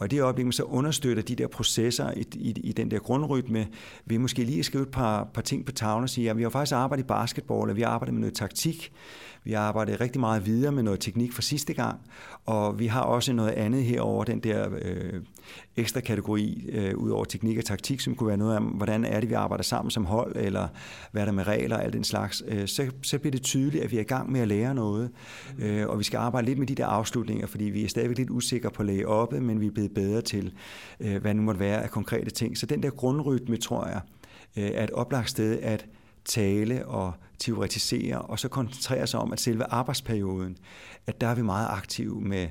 Og 0.00 0.06
i 0.06 0.08
det 0.08 0.22
øjeblik, 0.22 0.52
så 0.52 0.62
understøtter 0.62 1.22
de 1.22 1.34
der 1.34 1.46
processer 1.46 2.10
i, 2.16 2.26
i, 2.34 2.50
i 2.50 2.72
den 2.72 2.90
der 2.90 2.98
grundrytme, 2.98 3.68
vi 4.06 4.16
måske 4.16 4.44
lige 4.44 4.64
skrive 4.64 4.82
et 4.82 4.90
par, 4.90 5.24
par 5.34 5.42
ting 5.42 5.66
på 5.66 5.72
tavlen 5.72 6.02
og 6.02 6.10
sige, 6.10 6.30
at 6.30 6.36
vi 6.36 6.42
har 6.42 6.50
faktisk 6.50 6.74
arbejdet 6.74 7.04
i 7.04 7.06
basketball, 7.06 7.70
og 7.70 7.76
vi 7.76 7.82
har 7.82 7.88
arbejdet 7.88 8.14
med 8.14 8.20
noget 8.20 8.34
taktik, 8.34 8.92
vi 9.44 9.52
har 9.52 9.60
arbejdet 9.60 10.00
rigtig 10.00 10.20
meget 10.20 10.46
videre 10.46 10.72
med 10.72 10.82
noget 10.82 11.00
teknik 11.00 11.32
fra 11.32 11.42
sidste 11.42 11.74
gang, 11.74 12.00
og 12.46 12.78
vi 12.78 12.86
har 12.86 13.02
også 13.02 13.32
noget 13.32 13.50
andet 13.50 13.84
herover 13.84 14.24
den 14.24 14.40
der 14.40 14.68
øh, 14.82 15.20
ekstra 15.80 16.00
kategori, 16.00 16.66
øh, 16.68 16.96
ud 16.96 17.10
over 17.10 17.24
teknik 17.24 17.58
og 17.58 17.64
taktik, 17.64 18.00
som 18.00 18.14
kunne 18.14 18.28
være 18.28 18.36
noget 18.36 18.56
om, 18.56 18.64
hvordan 18.64 19.04
er 19.04 19.20
det, 19.20 19.28
vi 19.28 19.34
arbejder 19.34 19.64
sammen 19.64 19.90
som 19.90 20.04
hold, 20.04 20.36
eller 20.36 20.68
hvad 21.12 21.22
er 21.22 21.26
der 21.26 21.32
med 21.32 21.46
regler 21.46 21.76
og 21.76 21.84
alt 21.84 21.92
den 21.92 22.04
slags. 22.04 22.42
Øh, 22.48 22.68
så, 22.68 22.90
så 23.02 23.18
bliver 23.18 23.30
det 23.30 23.42
tydeligt, 23.42 23.84
at 23.84 23.90
vi 23.90 23.96
er 23.96 24.00
i 24.00 24.04
gang 24.04 24.32
med 24.32 24.40
at 24.40 24.48
lære 24.48 24.74
noget, 24.74 25.10
øh, 25.58 25.88
og 25.88 25.98
vi 25.98 26.04
skal 26.04 26.18
arbejde 26.18 26.46
lidt 26.46 26.58
med 26.58 26.66
de 26.66 26.74
der 26.74 26.86
afslutninger, 26.86 27.46
fordi 27.46 27.64
vi 27.64 27.84
er 27.84 27.88
stadigvæk 27.88 28.18
lidt 28.18 28.30
usikre 28.30 28.70
på 28.70 28.82
læge 28.82 29.08
oppe, 29.08 29.40
men 29.40 29.60
vi 29.60 29.66
er 29.66 29.70
blevet 29.70 29.94
bedre 29.94 30.22
til, 30.22 30.52
øh, 31.00 31.20
hvad 31.20 31.34
nu 31.34 31.42
måtte 31.42 31.60
være 31.60 31.82
af 31.82 31.90
konkrete 31.90 32.30
ting. 32.30 32.58
Så 32.58 32.66
den 32.66 32.82
der 32.82 32.90
grundrytme, 32.90 33.56
tror 33.56 33.86
jeg, 33.86 34.00
øh, 34.56 34.70
er 34.74 34.84
et 34.84 34.90
oplagt 34.90 35.30
sted 35.30 35.58
at 35.62 35.86
tale 36.24 36.86
og 36.86 37.12
teoretisere, 37.38 38.18
og 38.18 38.38
så 38.38 38.48
koncentrere 38.48 39.06
sig 39.06 39.20
om, 39.20 39.32
at 39.32 39.40
selve 39.40 39.64
arbejdsperioden, 39.64 40.56
at 41.06 41.20
der 41.20 41.26
er 41.26 41.34
vi 41.34 41.42
meget 41.42 41.68
aktive 41.70 42.20
med 42.20 42.48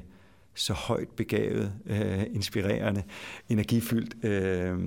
så 0.60 0.74
højt 0.74 1.10
begavet, 1.10 1.74
øh, 1.86 2.24
inspirerende, 2.34 3.04
energifyldt 3.50 4.26
øh, 4.26 4.78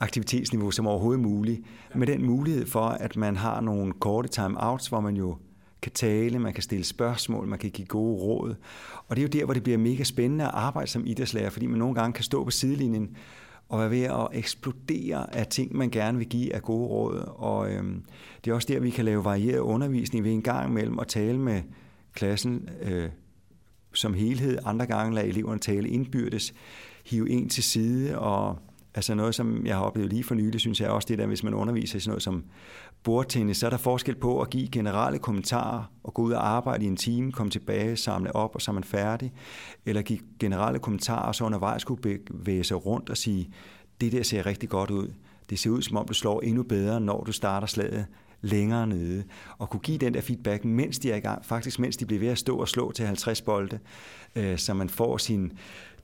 aktivitetsniveau 0.00 0.70
som 0.70 0.86
overhovedet 0.86 1.22
muligt. 1.22 1.60
Med 1.94 2.06
den 2.06 2.26
mulighed 2.26 2.66
for, 2.66 2.80
at 2.80 3.16
man 3.16 3.36
har 3.36 3.60
nogle 3.60 3.92
korte 3.92 4.28
time-outs, 4.28 4.88
hvor 4.88 5.00
man 5.00 5.16
jo 5.16 5.36
kan 5.82 5.92
tale, 5.92 6.38
man 6.38 6.52
kan 6.52 6.62
stille 6.62 6.84
spørgsmål, 6.84 7.46
man 7.46 7.58
kan 7.58 7.70
give 7.70 7.86
gode 7.86 8.22
råd. 8.22 8.54
Og 9.08 9.16
det 9.16 9.22
er 9.22 9.26
jo 9.26 9.40
der, 9.40 9.44
hvor 9.44 9.54
det 9.54 9.62
bliver 9.62 9.78
mega 9.78 10.02
spændende 10.02 10.44
at 10.44 10.50
arbejde 10.54 10.90
som 10.90 11.06
idrætslærer, 11.06 11.50
fordi 11.50 11.66
man 11.66 11.78
nogle 11.78 11.94
gange 11.94 12.12
kan 12.12 12.24
stå 12.24 12.44
på 12.44 12.50
sidelinjen 12.50 13.16
og 13.68 13.78
være 13.78 13.90
ved 13.90 14.02
at 14.02 14.28
eksplodere 14.32 15.36
af 15.36 15.46
ting, 15.46 15.76
man 15.76 15.90
gerne 15.90 16.18
vil 16.18 16.28
give 16.28 16.54
af 16.54 16.62
gode 16.62 16.88
råd. 16.88 17.32
Og 17.36 17.72
øhm, 17.72 18.02
det 18.44 18.50
er 18.50 18.54
også 18.54 18.68
der, 18.68 18.80
vi 18.80 18.90
kan 18.90 19.04
lave 19.04 19.24
varieret 19.24 19.58
undervisning 19.58 20.24
ved 20.24 20.32
en 20.32 20.42
gang 20.42 20.70
imellem 20.70 20.98
at 20.98 21.06
tale 21.06 21.38
med 21.38 21.62
klassen 22.14 22.68
øh, 22.82 23.08
som 23.92 24.14
helhed. 24.14 24.58
Andre 24.64 24.86
gange 24.86 25.14
lade 25.14 25.26
eleverne 25.26 25.60
tale 25.60 25.88
indbyrdes, 25.88 26.54
hive 27.06 27.30
en 27.30 27.48
til 27.48 27.62
side 27.62 28.18
og 28.18 28.58
Altså 28.94 29.14
noget, 29.14 29.34
som 29.34 29.66
jeg 29.66 29.76
har 29.76 29.82
oplevet 29.82 30.12
lige 30.12 30.24
for 30.24 30.34
nylig, 30.34 30.60
synes 30.60 30.80
jeg 30.80 30.90
også 30.90 31.06
det 31.08 31.18
der, 31.18 31.26
hvis 31.26 31.42
man 31.42 31.54
underviser 31.54 31.96
i 31.96 32.00
sådan 32.00 32.10
noget 32.10 32.22
som 32.22 32.44
bordtennis, 33.02 33.56
så 33.56 33.66
er 33.66 33.70
der 33.70 33.76
forskel 33.76 34.14
på 34.14 34.40
at 34.40 34.50
give 34.50 34.68
generelle 34.68 35.18
kommentarer 35.18 35.92
og 36.04 36.14
gå 36.14 36.22
ud 36.22 36.32
og 36.32 36.48
arbejde 36.48 36.84
i 36.84 36.88
en 36.88 36.96
time, 36.96 37.32
komme 37.32 37.50
tilbage, 37.50 37.96
samle 37.96 38.36
op, 38.36 38.54
og 38.54 38.62
så 38.62 38.70
er 38.70 38.72
man 38.72 38.84
færdig. 38.84 39.32
Eller 39.86 40.02
give 40.02 40.18
generelle 40.38 40.78
kommentarer, 40.78 41.26
og 41.26 41.34
så 41.34 41.44
undervejs 41.44 41.84
kunne 41.84 42.18
bevæge 42.26 42.64
sig 42.64 42.86
rundt 42.86 43.10
og 43.10 43.16
sige, 43.16 43.50
det 44.00 44.12
der 44.12 44.22
ser 44.22 44.46
rigtig 44.46 44.68
godt 44.68 44.90
ud. 44.90 45.12
Det 45.50 45.58
ser 45.58 45.70
ud, 45.70 45.82
som 45.82 45.96
om 45.96 46.06
du 46.06 46.14
slår 46.14 46.40
endnu 46.40 46.62
bedre, 46.62 47.00
når 47.00 47.24
du 47.24 47.32
starter 47.32 47.66
slaget 47.66 48.06
længere 48.40 48.86
nede, 48.86 49.24
og 49.58 49.70
kunne 49.70 49.80
give 49.80 49.98
den 49.98 50.14
der 50.14 50.20
feedback, 50.20 50.64
mens 50.64 50.98
de 50.98 51.12
er 51.12 51.16
i 51.16 51.20
gang, 51.20 51.44
faktisk 51.44 51.78
mens 51.78 51.96
de 51.96 52.06
bliver 52.06 52.20
ved 52.20 52.28
at 52.28 52.38
stå 52.38 52.56
og 52.56 52.68
slå 52.68 52.92
til 52.92 53.06
50 53.06 53.42
bolde, 53.42 53.78
øh, 54.36 54.58
så 54.58 54.74
man 54.74 54.88
får 54.88 55.16
sin 55.16 55.52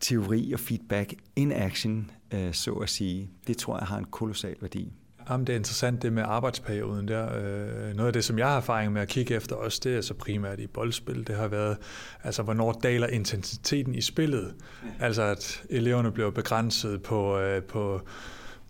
teori 0.00 0.52
og 0.52 0.60
feedback 0.60 1.14
in 1.36 1.52
action, 1.52 2.10
øh, 2.34 2.52
så 2.52 2.72
at 2.72 2.88
sige. 2.88 3.30
Det 3.46 3.56
tror 3.56 3.78
jeg 3.78 3.86
har 3.86 3.98
en 3.98 4.04
kolossal 4.04 4.56
værdi. 4.60 4.92
Jamen, 5.30 5.46
det 5.46 5.52
er 5.52 5.56
interessant 5.56 6.02
det 6.02 6.12
med 6.12 6.22
arbejdsperioden 6.26 7.08
der. 7.08 7.36
Øh, 7.36 7.94
noget 7.96 8.06
af 8.06 8.12
det, 8.12 8.24
som 8.24 8.38
jeg 8.38 8.46
har 8.46 8.56
erfaring 8.56 8.92
med 8.92 9.02
at 9.02 9.08
kigge 9.08 9.34
efter 9.34 9.56
også, 9.56 9.80
det 9.84 9.96
er 9.96 10.00
så 10.00 10.14
primært 10.14 10.60
i 10.60 10.66
boldspil. 10.66 11.26
Det 11.26 11.36
har 11.36 11.48
været, 11.48 11.76
altså 12.22 12.42
hvornår 12.42 12.72
daler 12.72 13.06
intensiteten 13.06 13.94
i 13.94 14.00
spillet. 14.00 14.54
Altså 15.00 15.22
at 15.22 15.62
eleverne 15.70 16.12
bliver 16.12 16.30
begrænset 16.30 17.02
på, 17.02 17.38
øh, 17.38 17.62
på, 17.62 18.00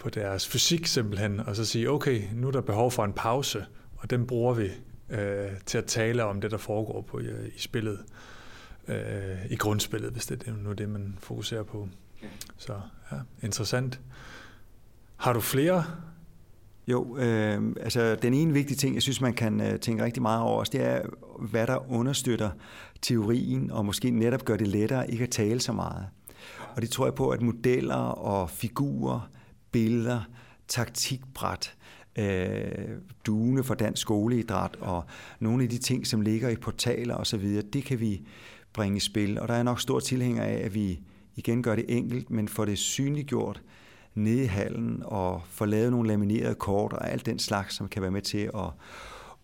på 0.05 0.11
deres 0.11 0.49
fysik 0.49 0.87
simpelthen, 0.87 1.41
og 1.41 1.57
så 1.57 1.65
sige, 1.65 1.91
okay, 1.91 2.23
nu 2.35 2.47
er 2.47 2.53
der 2.53 2.61
behov 2.61 2.91
for 2.91 3.05
en 3.05 3.13
pause, 3.13 3.67
og 3.97 4.11
den 4.11 4.27
bruger 4.27 4.55
vi 4.55 4.71
øh, 5.11 5.51
til 5.67 5.79
at 5.79 5.85
tale 5.85 6.25
om 6.25 6.41
det, 6.41 6.51
der 6.51 6.57
foregår 6.57 7.01
på 7.03 7.19
i, 7.19 7.25
i 7.57 7.59
spillet. 7.59 7.99
Øh, 8.89 9.51
I 9.51 9.57
grundspillet, 9.57 10.11
hvis 10.11 10.27
det 10.27 10.43
er 10.47 10.53
nu 10.53 10.73
det, 10.73 10.89
man 10.89 11.19
fokuserer 11.19 11.63
på. 11.63 11.89
Så 12.57 12.73
ja, 13.13 13.17
interessant. 13.43 14.01
Har 15.17 15.33
du 15.33 15.41
flere 15.41 15.85
jo, 16.87 17.17
øh, 17.17 17.63
altså 17.81 18.15
den 18.15 18.35
ene 18.35 18.53
vigtige 18.53 18.77
ting, 18.77 18.95
jeg 18.95 19.03
synes, 19.03 19.21
man 19.21 19.35
kan 19.35 19.61
øh, 19.61 19.81
tænke 19.81 20.05
rigtig 20.05 20.23
meget 20.23 20.43
over, 20.43 20.65
det 20.65 20.83
er, 20.83 21.03
hvad 21.39 21.67
der 21.67 21.93
understøtter 21.93 22.51
teorien, 23.03 23.71
og 23.71 23.87
måske 23.87 24.11
netop 24.11 24.45
gør 24.45 24.57
det 24.57 24.69
lettere 24.69 25.11
ikke 25.11 25.25
at 25.25 25.31
tale 25.31 25.61
så 25.61 25.73
meget. 25.73 26.07
Og 26.77 26.83
det 26.83 26.91
tror 26.91 27.07
jeg 27.07 27.15
på, 27.15 27.29
at 27.29 27.43
modeller 27.43 27.95
og 27.95 28.51
figurer, 28.51 29.31
billeder, 29.75 30.21
taktikbræt, 30.69 31.75
øh, 32.19 32.89
duene 33.27 33.65
for 33.65 33.75
dansk 33.75 34.03
skoleidræt 34.03 34.77
og 34.81 35.05
nogle 35.41 35.63
af 35.63 35.69
de 35.69 35.79
ting, 35.79 36.07
som 36.07 36.21
ligger 36.21 36.49
i 36.49 36.57
portaler 36.57 37.15
osv., 37.15 37.63
det 37.73 37.85
kan 37.85 38.01
vi 38.01 38.23
bringe 38.73 38.97
i 38.97 39.01
spil. 39.01 39.41
Og 39.41 39.49
der 39.49 39.55
er 39.55 39.63
nok 39.63 39.81
stor 39.81 40.01
tilhænger 40.01 40.43
af, 40.43 40.61
at 40.65 40.75
vi 40.75 41.01
igen 41.37 41.63
gør 41.63 41.77
det 41.77 41.85
enkelt, 41.89 42.31
men 42.31 42.49
får 42.49 42.65
det 42.65 42.79
synliggjort, 42.79 43.63
nede 44.15 44.43
i 44.43 44.47
hallen 44.47 45.03
og 45.05 45.43
få 45.49 45.65
lavet 45.65 45.91
nogle 45.91 46.09
laminerede 46.09 46.55
kort 46.55 46.93
og 46.93 47.11
alt 47.11 47.27
den 47.27 47.39
slags, 47.39 47.75
som 47.75 47.89
kan 47.89 48.03
være 48.03 48.11
med 48.11 48.23
til 48.23 48.51
at 48.55 48.71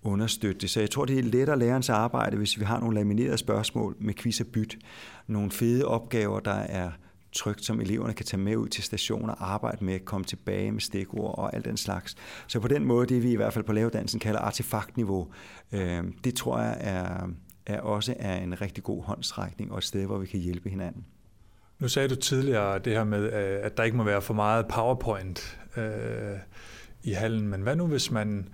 understøtte 0.03 0.61
det. 0.61 0.71
Så 0.71 0.81
jeg 0.81 0.91
tror, 0.91 1.05
det 1.05 1.19
er 1.19 1.23
lettere 1.23 1.59
lærerens 1.59 1.89
arbejde, 1.89 2.37
hvis 2.37 2.61
vi 2.61 2.65
har 2.65 2.81
nogle 2.81 2.95
laminerede 2.95 3.39
spørgsmål 3.39 3.97
med 4.01 4.15
quiz 4.15 4.41
og 4.41 4.47
byt. 4.47 4.79
Nogle 5.27 5.51
fede 5.51 5.85
opgaver, 5.85 6.41
der 6.41 6.55
er 6.55 6.91
trygt, 7.33 7.65
som 7.65 7.81
eleverne 7.81 8.13
kan 8.13 8.27
tage 8.27 8.41
med 8.41 8.57
ud 8.57 8.69
til 8.69 8.85
stationer, 8.85 9.35
arbejde 9.35 9.85
med, 9.85 10.01
komme 10.01 10.25
tilbage 10.25 10.73
med 10.73 10.81
stikord 10.81 11.39
og 11.39 11.55
alt 11.55 11.65
den 11.65 11.77
slags. 11.77 12.17
Så 12.47 12.61
på 12.61 12.69
den 12.69 12.85
måde, 12.85 13.07
det 13.07 13.23
vi 13.23 13.33
i 13.33 13.37
hvert 13.37 13.53
fald 13.53 13.65
på 13.65 13.73
lavedansen 13.73 14.21
kalder 14.21 14.41
artefaktniveau, 14.41 15.29
øh, 15.73 16.05
det 16.25 16.35
tror 16.35 16.59
jeg 16.59 16.77
er, 16.81 17.29
er 17.67 17.81
også 17.81 18.15
er 18.19 18.37
en 18.37 18.61
rigtig 18.61 18.85
god 18.85 19.05
håndsrækning 19.05 19.73
og 19.73 19.79
et 19.79 19.85
sted, 19.85 20.07
hvor 20.07 20.19
vi 20.19 20.27
kan 20.27 20.41
hjælpe 20.41 20.69
hinanden. 20.69 21.05
Nu 21.79 21.89
sagde 21.89 22.09
du 22.09 22.15
tidligere 22.15 22.79
det 22.79 22.93
her 22.93 23.05
med, 23.05 23.23
øh, 23.33 23.59
at 23.63 23.77
der 23.77 23.83
ikke 23.83 23.97
må 23.97 24.05
være 24.05 24.23
for 24.23 24.35
meget 24.35 24.67
PowerPoint 24.69 25.59
øh, 25.77 26.39
i 27.03 27.13
hallen, 27.13 27.49
men 27.49 27.63
hvad 27.63 27.77
nu 27.77 27.87
hvis 27.87 28.11
man 28.11 28.49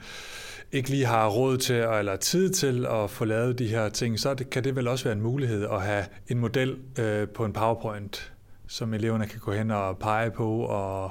ikke 0.72 0.90
lige 0.90 1.06
har 1.06 1.28
råd 1.28 1.58
til 1.58 1.76
eller 1.76 2.16
tid 2.16 2.50
til 2.50 2.86
at 2.86 3.10
få 3.10 3.24
lavet 3.24 3.58
de 3.58 3.66
her 3.66 3.88
ting, 3.88 4.20
så 4.20 4.44
kan 4.50 4.64
det 4.64 4.76
vel 4.76 4.88
også 4.88 5.04
være 5.04 5.12
en 5.12 5.22
mulighed 5.22 5.64
at 5.64 5.82
have 5.82 6.04
en 6.28 6.38
model 6.38 6.76
øh, 6.98 7.28
på 7.28 7.44
en 7.44 7.52
PowerPoint, 7.52 8.32
som 8.66 8.94
eleverne 8.94 9.26
kan 9.26 9.40
gå 9.40 9.52
hen 9.52 9.70
og 9.70 9.98
pege 9.98 10.30
på 10.30 10.60
og, 10.60 11.10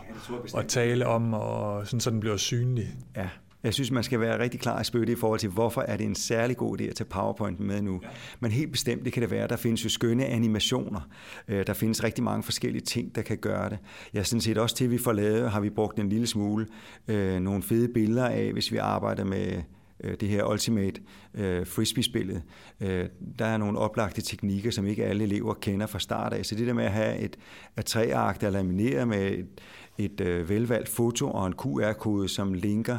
og 0.54 0.68
tale 0.68 1.08
om, 1.08 1.34
og 1.34 1.88
sådan, 1.88 2.00
så 2.00 2.10
den 2.10 2.20
bliver 2.20 2.38
synlig. 2.38 2.88
Ja, 3.16 3.30
jeg 3.66 3.74
synes, 3.74 3.92
man 3.92 4.04
skal 4.04 4.20
være 4.20 4.40
rigtig 4.40 4.60
klar 4.60 4.82
i 4.82 4.84
spytte 4.84 5.14
i 5.14 5.16
forhold 5.16 5.40
til, 5.40 5.50
hvorfor 5.50 5.82
er 5.82 5.98
det 5.98 6.06
en 6.06 6.16
særlig 6.16 6.58
god 6.58 6.82
idé 6.82 6.84
at 6.84 6.96
tage 6.96 7.08
PowerPoint 7.08 7.60
med 7.60 7.82
nu. 7.82 8.00
Ja. 8.04 8.08
Men 8.40 8.52
helt 8.52 8.72
bestemt, 8.72 9.06
det 9.06 9.14
kan 9.14 9.22
det 9.22 9.32
være. 9.32 9.48
Der 9.48 9.56
findes 9.56 9.84
jo 9.84 9.90
skønne 9.90 10.26
animationer. 10.26 11.10
Øh, 11.48 11.68
der 11.68 11.74
findes 11.74 12.04
rigtig 12.04 12.24
mange 12.24 12.44
forskellige 12.44 12.82
ting, 12.82 13.16
der 13.16 13.22
kan 13.22 13.38
gøre 13.38 13.70
det. 13.70 13.78
Jeg 14.14 14.20
ja, 14.20 14.24
sådan 14.24 14.42
set 14.42 14.58
også 14.58 14.76
til, 14.76 14.92
vi 14.92 14.98
får 14.98 15.14
lavet, 15.14 15.52
har 15.52 15.60
vi 15.60 15.70
brugt 15.70 16.00
en 16.00 16.10
lille 16.10 16.28
smule 16.28 16.68
øh, 17.08 17.40
nogle 17.40 17.64
fede 17.64 17.88
billeder 17.94 18.28
af, 18.28 18.54
hvis 18.54 18.72
vi 18.72 18.78
arbejder 18.78 19.24
med 19.24 19.62
øh, 20.04 20.16
det 20.20 20.30
her 20.30 20.44
Ultimate 20.52 21.02
øh, 21.34 21.68
Frisbee-spillet. 21.68 22.42
Øh, 22.82 23.10
der 23.40 23.46
er 23.46 23.58
nogle 23.58 23.80
oplagte 23.80 24.22
teknikker, 24.22 24.72
som 24.72 24.88
ikke 24.88 25.06
alle 25.06 25.24
elever 25.24 25.54
kender 25.54 25.88
fra 25.88 26.00
start 26.00 26.34
af. 26.34 26.46
Så 26.46 26.56
det 26.56 26.68
der 26.68 26.74
med 26.74 26.86
at 26.86 26.92
have 26.92 27.18
et 27.18 27.38
A3-ark, 27.82 28.42
der 28.42 28.48
er 28.48 28.52
lamineret 28.52 29.08
med 29.08 29.32
et, 29.32 29.62
et 29.98 30.22
øh, 30.22 30.50
velvalgt 30.50 30.90
foto 30.90 31.32
og 31.32 31.48
en 31.48 31.54
QR-kode, 31.54 32.30
som 32.30 32.54
linker 32.54 32.98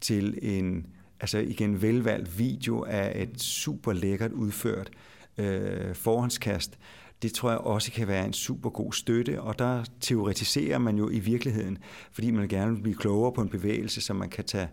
til 0.00 0.38
en 0.42 0.86
altså 1.20 1.38
igen 1.38 1.82
velvalgt 1.82 2.38
video 2.38 2.84
af 2.88 3.22
et 3.22 3.40
super 3.40 3.92
lækkert 3.92 4.32
udført 4.32 4.90
øh, 5.38 5.94
forhåndskast, 5.94 6.78
det 7.22 7.32
tror 7.32 7.50
jeg 7.50 7.58
også 7.58 7.92
kan 7.92 8.08
være 8.08 8.26
en 8.26 8.32
super 8.32 8.70
god 8.70 8.92
støtte, 8.92 9.42
og 9.42 9.58
der 9.58 9.84
teoretiserer 10.00 10.78
man 10.78 10.98
jo 10.98 11.10
i 11.10 11.18
virkeligheden, 11.18 11.78
fordi 12.12 12.30
man 12.30 12.48
gerne 12.48 12.74
vil 12.74 12.82
blive 12.82 12.96
klogere 12.96 13.32
på 13.32 13.40
en 13.40 13.48
bevægelse, 13.48 14.00
som 14.00 14.16
man 14.16 14.28
kan 14.28 14.44
tage 14.44 14.68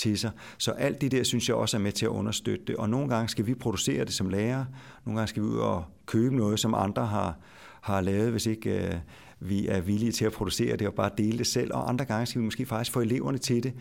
til 0.00 0.18
sig. 0.18 0.30
Så 0.58 0.70
alt 0.70 1.00
det 1.00 1.12
der, 1.12 1.22
synes 1.22 1.48
jeg 1.48 1.56
også 1.56 1.76
er 1.76 1.80
med 1.80 1.92
til 1.92 2.04
at 2.06 2.10
understøtte 2.10 2.64
det. 2.66 2.76
Og 2.76 2.90
nogle 2.90 3.08
gange 3.08 3.28
skal 3.28 3.46
vi 3.46 3.54
producere 3.54 4.04
det 4.04 4.12
som 4.12 4.28
lærer, 4.28 4.64
nogle 5.04 5.18
gange 5.18 5.28
skal 5.28 5.42
vi 5.42 5.48
ud 5.48 5.58
og 5.58 5.84
købe 6.06 6.36
noget, 6.36 6.60
som 6.60 6.74
andre 6.74 7.06
har, 7.06 7.38
har 7.80 8.00
lavet, 8.00 8.30
hvis 8.30 8.46
ikke 8.46 8.86
øh, 8.86 8.94
vi 9.40 9.66
er 9.66 9.80
villige 9.80 10.12
til 10.12 10.24
at 10.24 10.32
producere 10.32 10.76
det 10.76 10.86
og 10.86 10.94
bare 10.94 11.10
dele 11.18 11.38
det 11.38 11.46
selv, 11.46 11.74
og 11.74 11.88
andre 11.88 12.04
gange 12.04 12.26
skal 12.26 12.40
vi 12.40 12.44
måske 12.44 12.66
faktisk 12.66 12.92
få 12.92 13.00
eleverne 13.00 13.38
til 13.38 13.62
det. 13.62 13.72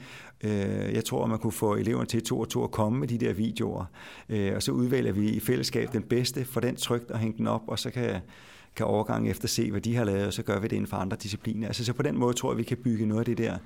Øh, 0.44 0.94
jeg 0.94 1.06
tror, 1.06 1.24
at 1.24 1.30
man 1.30 1.40
kunne 1.40 1.52
få 1.52 1.76
eleverne 1.76 2.06
til 2.06 2.24
to 2.24 2.40
og 2.40 2.50
to 2.50 2.64
at 2.64 2.72
komme 2.72 3.00
med 3.00 3.08
de 3.08 3.18
der 3.18 3.34
videoer, 3.34 3.86
øh, 4.30 4.56
og 4.56 4.64
så 4.64 4.72
udvælger 4.72 5.12
vi 5.12 5.30
i 5.30 5.40
fællesskab 5.40 5.94
den 5.94 6.04
bedste, 6.04 6.46
for 6.46 6.60
den 6.60 6.76
trygt 6.76 7.12
og 7.12 7.20
hænge 7.20 7.38
den 7.38 7.48
op, 7.48 7.62
og 7.68 7.80
så 7.80 7.90
kan 7.90 8.22
kan 8.76 8.86
overgangen 8.86 9.32
efter 9.32 9.48
se, 9.48 9.72
hvad 9.72 9.82
de 9.82 9.96
har 9.96 10.04
lavet, 10.04 10.28
og 10.28 10.34
så 10.34 10.44
gør 10.44 10.60
vi 10.60 10.68
det 10.68 10.76
inden 10.76 10.88
for 10.88 10.98
andre 10.98 11.18
discipliner. 11.18 11.68
Altså, 11.68 11.86
så 11.86 11.94
på 11.94 12.04
den 12.04 12.18
måde 12.18 12.34
tror 12.34 12.52
jeg, 12.52 12.58
vi 12.58 12.64
kan 12.64 12.78
bygge 12.84 13.06
noget 13.06 13.20
af 13.20 13.26
det 13.26 13.38
der 13.38 13.58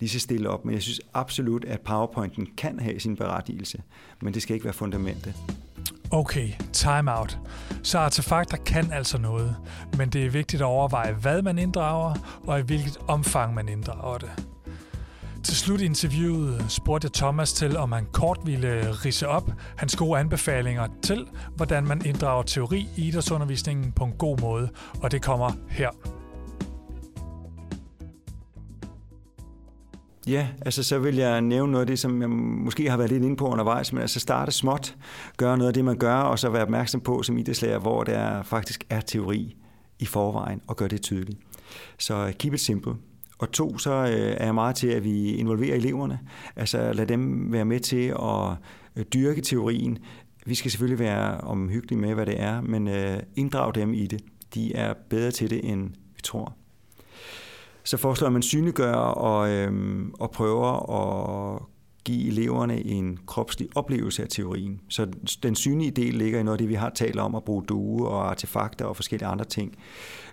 lige 0.00 0.10
så 0.10 0.18
stille 0.18 0.50
op. 0.50 0.64
Men 0.64 0.74
jeg 0.74 0.82
synes 0.82 1.00
absolut, 1.14 1.64
at 1.64 1.80
PowerPointen 1.80 2.48
kan 2.56 2.80
have 2.80 3.00
sin 3.00 3.16
berettigelse, 3.16 3.82
men 4.22 4.34
det 4.34 4.42
skal 4.42 4.54
ikke 4.54 4.64
være 4.64 4.74
fundamentet. 4.74 5.34
Okay, 6.10 6.48
time 6.72 7.18
out. 7.18 7.38
Så 7.82 7.98
artefakter 7.98 8.56
kan 8.56 8.92
altså 8.92 9.18
noget, 9.18 9.56
men 9.98 10.08
det 10.08 10.26
er 10.26 10.30
vigtigt 10.30 10.62
at 10.62 10.66
overveje, 10.66 11.12
hvad 11.12 11.42
man 11.42 11.58
inddrager, 11.58 12.14
og 12.46 12.58
i 12.58 12.62
hvilket 12.62 12.98
omfang 13.08 13.54
man 13.54 13.68
inddrager 13.68 14.18
det. 14.18 14.30
Til 15.44 15.56
slut 15.56 15.80
i 15.80 15.84
interviewet 15.84 16.64
spurgte 16.68 17.06
jeg 17.06 17.12
Thomas 17.12 17.52
til, 17.52 17.76
om 17.76 17.92
han 17.92 18.06
kort 18.12 18.38
ville 18.44 18.92
rise 18.92 19.28
op 19.28 19.52
hans 19.76 19.96
gode 19.96 20.20
anbefalinger 20.20 20.88
til, 21.02 21.26
hvordan 21.56 21.86
man 21.86 22.02
inddrager 22.04 22.42
teori 22.42 22.88
i 22.96 23.08
idrætsundervisningen 23.08 23.92
på 23.92 24.04
en 24.04 24.12
god 24.12 24.40
måde, 24.40 24.68
og 25.02 25.12
det 25.12 25.22
kommer 25.22 25.52
her. 25.68 25.90
Ja, 30.26 30.48
altså 30.64 30.82
så 30.82 30.98
vil 30.98 31.16
jeg 31.16 31.40
nævne 31.40 31.72
noget 31.72 31.82
af 31.82 31.86
det, 31.86 31.98
som 31.98 32.20
jeg 32.20 32.30
måske 32.30 32.90
har 32.90 32.96
været 32.96 33.10
lidt 33.10 33.24
inde 33.24 33.36
på 33.36 33.48
undervejs, 33.48 33.92
men 33.92 34.02
altså 34.02 34.20
starte 34.20 34.52
småt, 34.52 34.96
gøre 35.36 35.58
noget 35.58 35.68
af 35.68 35.74
det, 35.74 35.84
man 35.84 35.98
gør, 35.98 36.14
og 36.14 36.38
så 36.38 36.50
være 36.50 36.62
opmærksom 36.62 37.00
på 37.00 37.22
som 37.22 37.38
idrætslærer, 37.38 37.78
hvor 37.78 38.04
der 38.04 38.42
faktisk 38.42 38.84
er 38.90 39.00
teori 39.00 39.56
i 39.98 40.06
forvejen, 40.06 40.60
og 40.66 40.76
gøre 40.76 40.88
det 40.88 41.02
tydeligt. 41.02 41.38
Så 41.98 42.26
øh, 42.26 42.32
keep 42.32 42.54
it 42.54 42.60
simple. 42.60 42.94
Og 43.40 43.52
to, 43.52 43.78
så 43.78 43.90
øh, 43.90 44.36
er 44.36 44.44
jeg 44.44 44.54
meget 44.54 44.76
til, 44.76 44.88
at 44.88 45.04
vi 45.04 45.34
involverer 45.34 45.76
eleverne. 45.76 46.18
Altså 46.56 46.92
lad 46.92 47.06
dem 47.06 47.52
være 47.52 47.64
med 47.64 47.80
til 47.80 48.06
at 48.22 48.50
øh, 48.96 49.04
dyrke 49.04 49.40
teorien. 49.40 49.98
Vi 50.46 50.54
skal 50.54 50.70
selvfølgelig 50.70 50.98
være 50.98 51.40
omhyggelige 51.40 52.00
med, 52.00 52.14
hvad 52.14 52.26
det 52.26 52.40
er, 52.40 52.60
men 52.60 52.88
øh, 52.88 53.20
inddrag 53.36 53.74
dem 53.74 53.94
i 53.94 54.06
det. 54.06 54.20
De 54.54 54.74
er 54.74 54.94
bedre 55.10 55.30
til 55.30 55.50
det, 55.50 55.70
end 55.70 55.88
vi 55.88 56.22
tror. 56.22 56.56
Så 57.84 57.96
foreslår 57.96 58.28
man 58.28 58.42
synliggør 58.42 58.94
og, 58.94 59.50
øhm, 59.50 60.14
og 60.18 60.30
prøver 60.30 60.90
at 60.90 61.62
give 62.04 62.28
eleverne 62.28 62.86
en 62.86 63.18
kropslig 63.26 63.68
oplevelse 63.74 64.22
af 64.22 64.28
teorien. 64.28 64.80
Så 64.88 65.06
den 65.42 65.54
synlige 65.54 65.90
del 65.90 66.14
ligger 66.14 66.40
i 66.40 66.42
noget 66.42 66.54
af 66.54 66.58
det, 66.58 66.68
vi 66.68 66.74
har 66.74 66.90
talt 66.90 67.18
om, 67.18 67.34
at 67.34 67.44
bruge 67.44 67.62
due 67.62 68.08
og 68.08 68.30
artefakter 68.30 68.84
og 68.84 68.96
forskellige 68.96 69.28
andre 69.28 69.44
ting. 69.44 69.76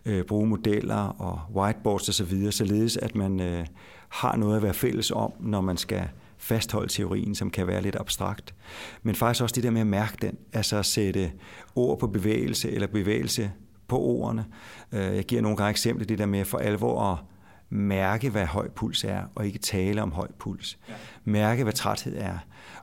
Øh, 0.06 0.24
bruge 0.24 0.48
modeller 0.48 1.22
og 1.22 1.40
whiteboards 1.56 2.10
osv., 2.10 2.52
således 2.52 2.98
at 2.98 3.16
man 3.16 3.40
øh, 3.40 3.66
har 4.10 4.36
noget 4.36 4.56
at 4.56 4.64
være 4.64 4.74
fælles 4.74 5.12
om, 5.12 5.32
når 5.40 5.62
man 5.62 5.78
skal 5.78 6.10
fastholde 6.38 6.88
teorien, 6.88 7.36
som 7.36 7.50
kan 7.50 7.68
være 7.68 7.82
lidt 7.82 7.96
abstrakt. 7.96 8.56
Men 9.04 9.16
faktisk 9.16 9.44
også 9.44 9.56
det 9.56 9.64
der 9.64 9.72
med 9.72 9.82
at 9.82 9.88
mærke 9.88 10.18
den, 10.22 10.38
altså 10.54 10.78
at 10.78 10.86
sætte 10.86 11.32
ord 11.76 12.00
på 12.00 12.08
bevægelse 12.08 12.72
eller 12.72 12.88
bevægelse 12.88 13.52
på 13.88 14.00
ordene. 14.00 14.46
Øh, 14.92 15.16
jeg 15.16 15.24
giver 15.24 15.42
nogle 15.42 15.58
gange 15.58 15.70
eksempler, 15.70 16.06
det 16.06 16.18
der 16.18 16.26
med 16.26 16.46
for 16.46 16.58
alvor 16.58 17.02
at 17.02 17.18
mærke, 17.70 18.30
hvad 18.30 18.46
høj 18.46 18.70
puls 18.70 19.04
er, 19.04 19.22
og 19.36 19.46
ikke 19.46 19.60
tale 19.60 20.02
om 20.02 20.12
høj 20.12 20.28
puls. 20.40 20.78
Mærke, 21.26 21.64
hvad 21.64 21.74
træthed 21.74 22.18
er. 22.18 22.38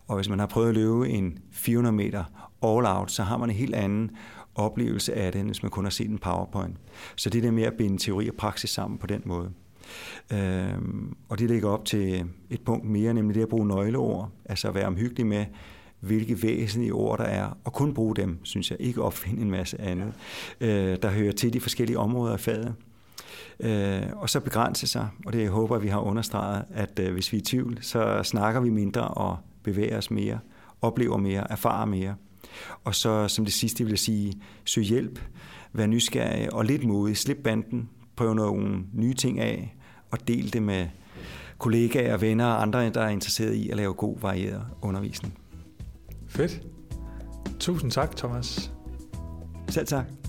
Og 0.07 0.17
hvis 0.17 0.29
man 0.29 0.39
har 0.39 0.47
prøvet 0.47 0.69
at 0.69 0.75
løbe 0.75 1.09
en 1.09 1.39
400 1.53 1.97
meter 1.97 2.25
all 2.63 2.87
out, 2.87 3.11
så 3.11 3.23
har 3.23 3.37
man 3.37 3.51
en 3.51 3.57
helt 3.57 3.75
anden 3.75 4.11
oplevelse 4.55 5.15
af 5.15 5.33
det, 5.33 5.39
end 5.39 5.49
hvis 5.49 5.63
man 5.63 5.71
kun 5.71 5.85
har 5.85 5.91
set 5.91 6.11
en 6.11 6.19
powerpoint. 6.19 6.77
Så 7.17 7.31
det 7.31 7.43
der 7.43 7.51
med 7.51 7.63
at 7.63 7.75
binde 7.79 7.99
teori 7.99 8.29
og 8.29 8.35
praksis 8.35 8.71
sammen 8.71 8.99
på 8.99 9.07
den 9.07 9.23
måde. 9.25 9.51
Øhm, 10.33 11.17
og 11.29 11.39
det 11.39 11.51
ligger 11.51 11.69
op 11.69 11.85
til 11.85 12.27
et 12.51 12.61
punkt 12.61 12.85
mere, 12.85 13.15
nemlig 13.15 13.35
det 13.35 13.43
at 13.43 13.49
bruge 13.49 13.69
nøgleord, 13.69 14.31
altså 14.45 14.69
at 14.69 14.75
være 14.75 14.87
omhyggelig 14.87 15.27
med, 15.27 15.47
hvilke 16.01 16.43
væsentlige 16.43 16.93
ord 16.93 17.19
der 17.19 17.25
er, 17.25 17.59
og 17.65 17.73
kun 17.73 17.95
bruge 17.95 18.17
dem, 18.17 18.39
synes 18.43 18.71
jeg, 18.71 18.81
ikke 18.81 19.03
opfinde 19.03 19.43
en 19.43 19.51
masse 19.51 19.81
andet, 19.81 20.13
øh, 20.61 20.99
der 21.03 21.11
hører 21.11 21.33
til 21.33 21.53
de 21.53 21.61
forskellige 21.61 21.99
områder 21.99 22.33
af 22.33 22.41
faget. 22.41 22.75
Øh, 23.61 24.03
og 24.17 24.31
så 24.31 24.41
begrænse 24.41 24.87
sig, 24.87 25.09
og 25.27 25.33
det 25.33 25.43
jeg 25.43 25.51
håber, 25.51 25.79
vi 25.79 25.89
har 25.89 26.01
understreget, 26.01 26.65
at 26.75 26.99
øh, 26.99 27.13
hvis 27.13 27.33
vi 27.33 27.37
er 27.37 27.41
i 27.41 27.45
tvivl, 27.45 27.79
så 27.81 28.23
snakker 28.23 28.61
vi 28.61 28.71
mindre 28.71 29.09
og 29.09 29.37
bevæger 29.63 29.99
os 29.99 30.11
mere, 30.11 30.39
oplever 30.83 31.17
mere, 31.17 31.51
erfarer 31.51 31.85
mere. 31.85 32.15
Og 32.85 32.95
så 32.95 33.29
som 33.29 33.45
det 33.45 33.55
sidste 33.55 33.85
vil 33.85 33.91
jeg 33.91 33.99
sige, 33.99 34.33
søg 34.65 34.85
hjælp, 34.85 35.21
vær 35.73 35.87
nysgerrig 35.87 36.55
og 36.55 36.65
lidt 36.65 36.85
modig, 36.85 37.17
slip 37.17 37.37
banden, 37.37 37.89
prøv 38.17 38.35
nogle 38.35 38.83
nye 38.93 39.15
ting 39.15 39.41
af, 39.41 39.77
og 40.11 40.29
del 40.29 40.53
det 40.53 40.63
med 40.63 40.87
kollegaer, 41.59 42.17
venner 42.17 42.47
og 42.47 42.63
andre, 42.63 42.91
der 42.91 43.01
er 43.01 43.09
interesseret 43.09 43.55
i 43.55 43.71
at 43.71 43.77
lave 43.77 43.95
god, 43.95 44.21
varieret 44.21 44.67
undervisning. 44.83 45.39
Fedt. 46.29 46.63
Tusind 47.61 47.91
tak, 47.91 48.17
Thomas. 48.17 48.73
Selv 49.69 49.87
tak. 49.87 50.24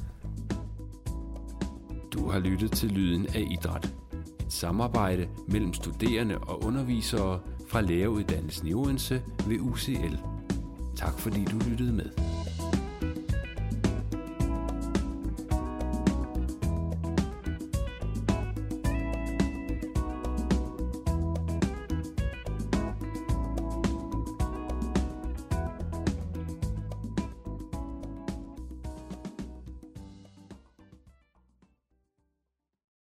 Du 2.18 2.30
har 2.30 2.40
lyttet 2.40 2.72
til 2.72 2.92
Lyden 2.92 3.26
af 3.36 3.48
Idræt. 3.52 3.94
Et 4.40 4.54
samarbejde 4.54 5.28
mellem 5.48 5.74
studerende 5.74 6.38
og 6.38 6.64
undervisere 6.64 7.40
fra 7.68 7.82
læreruddannelsen 7.82 8.68
i 8.68 8.74
Odense 8.74 9.22
ved 9.48 9.60
UCL. 9.60 10.16
Tak 10.96 11.20
fordi 11.20 11.46
du 11.46 11.58
lyttede 11.70 11.94
med. 11.94 12.35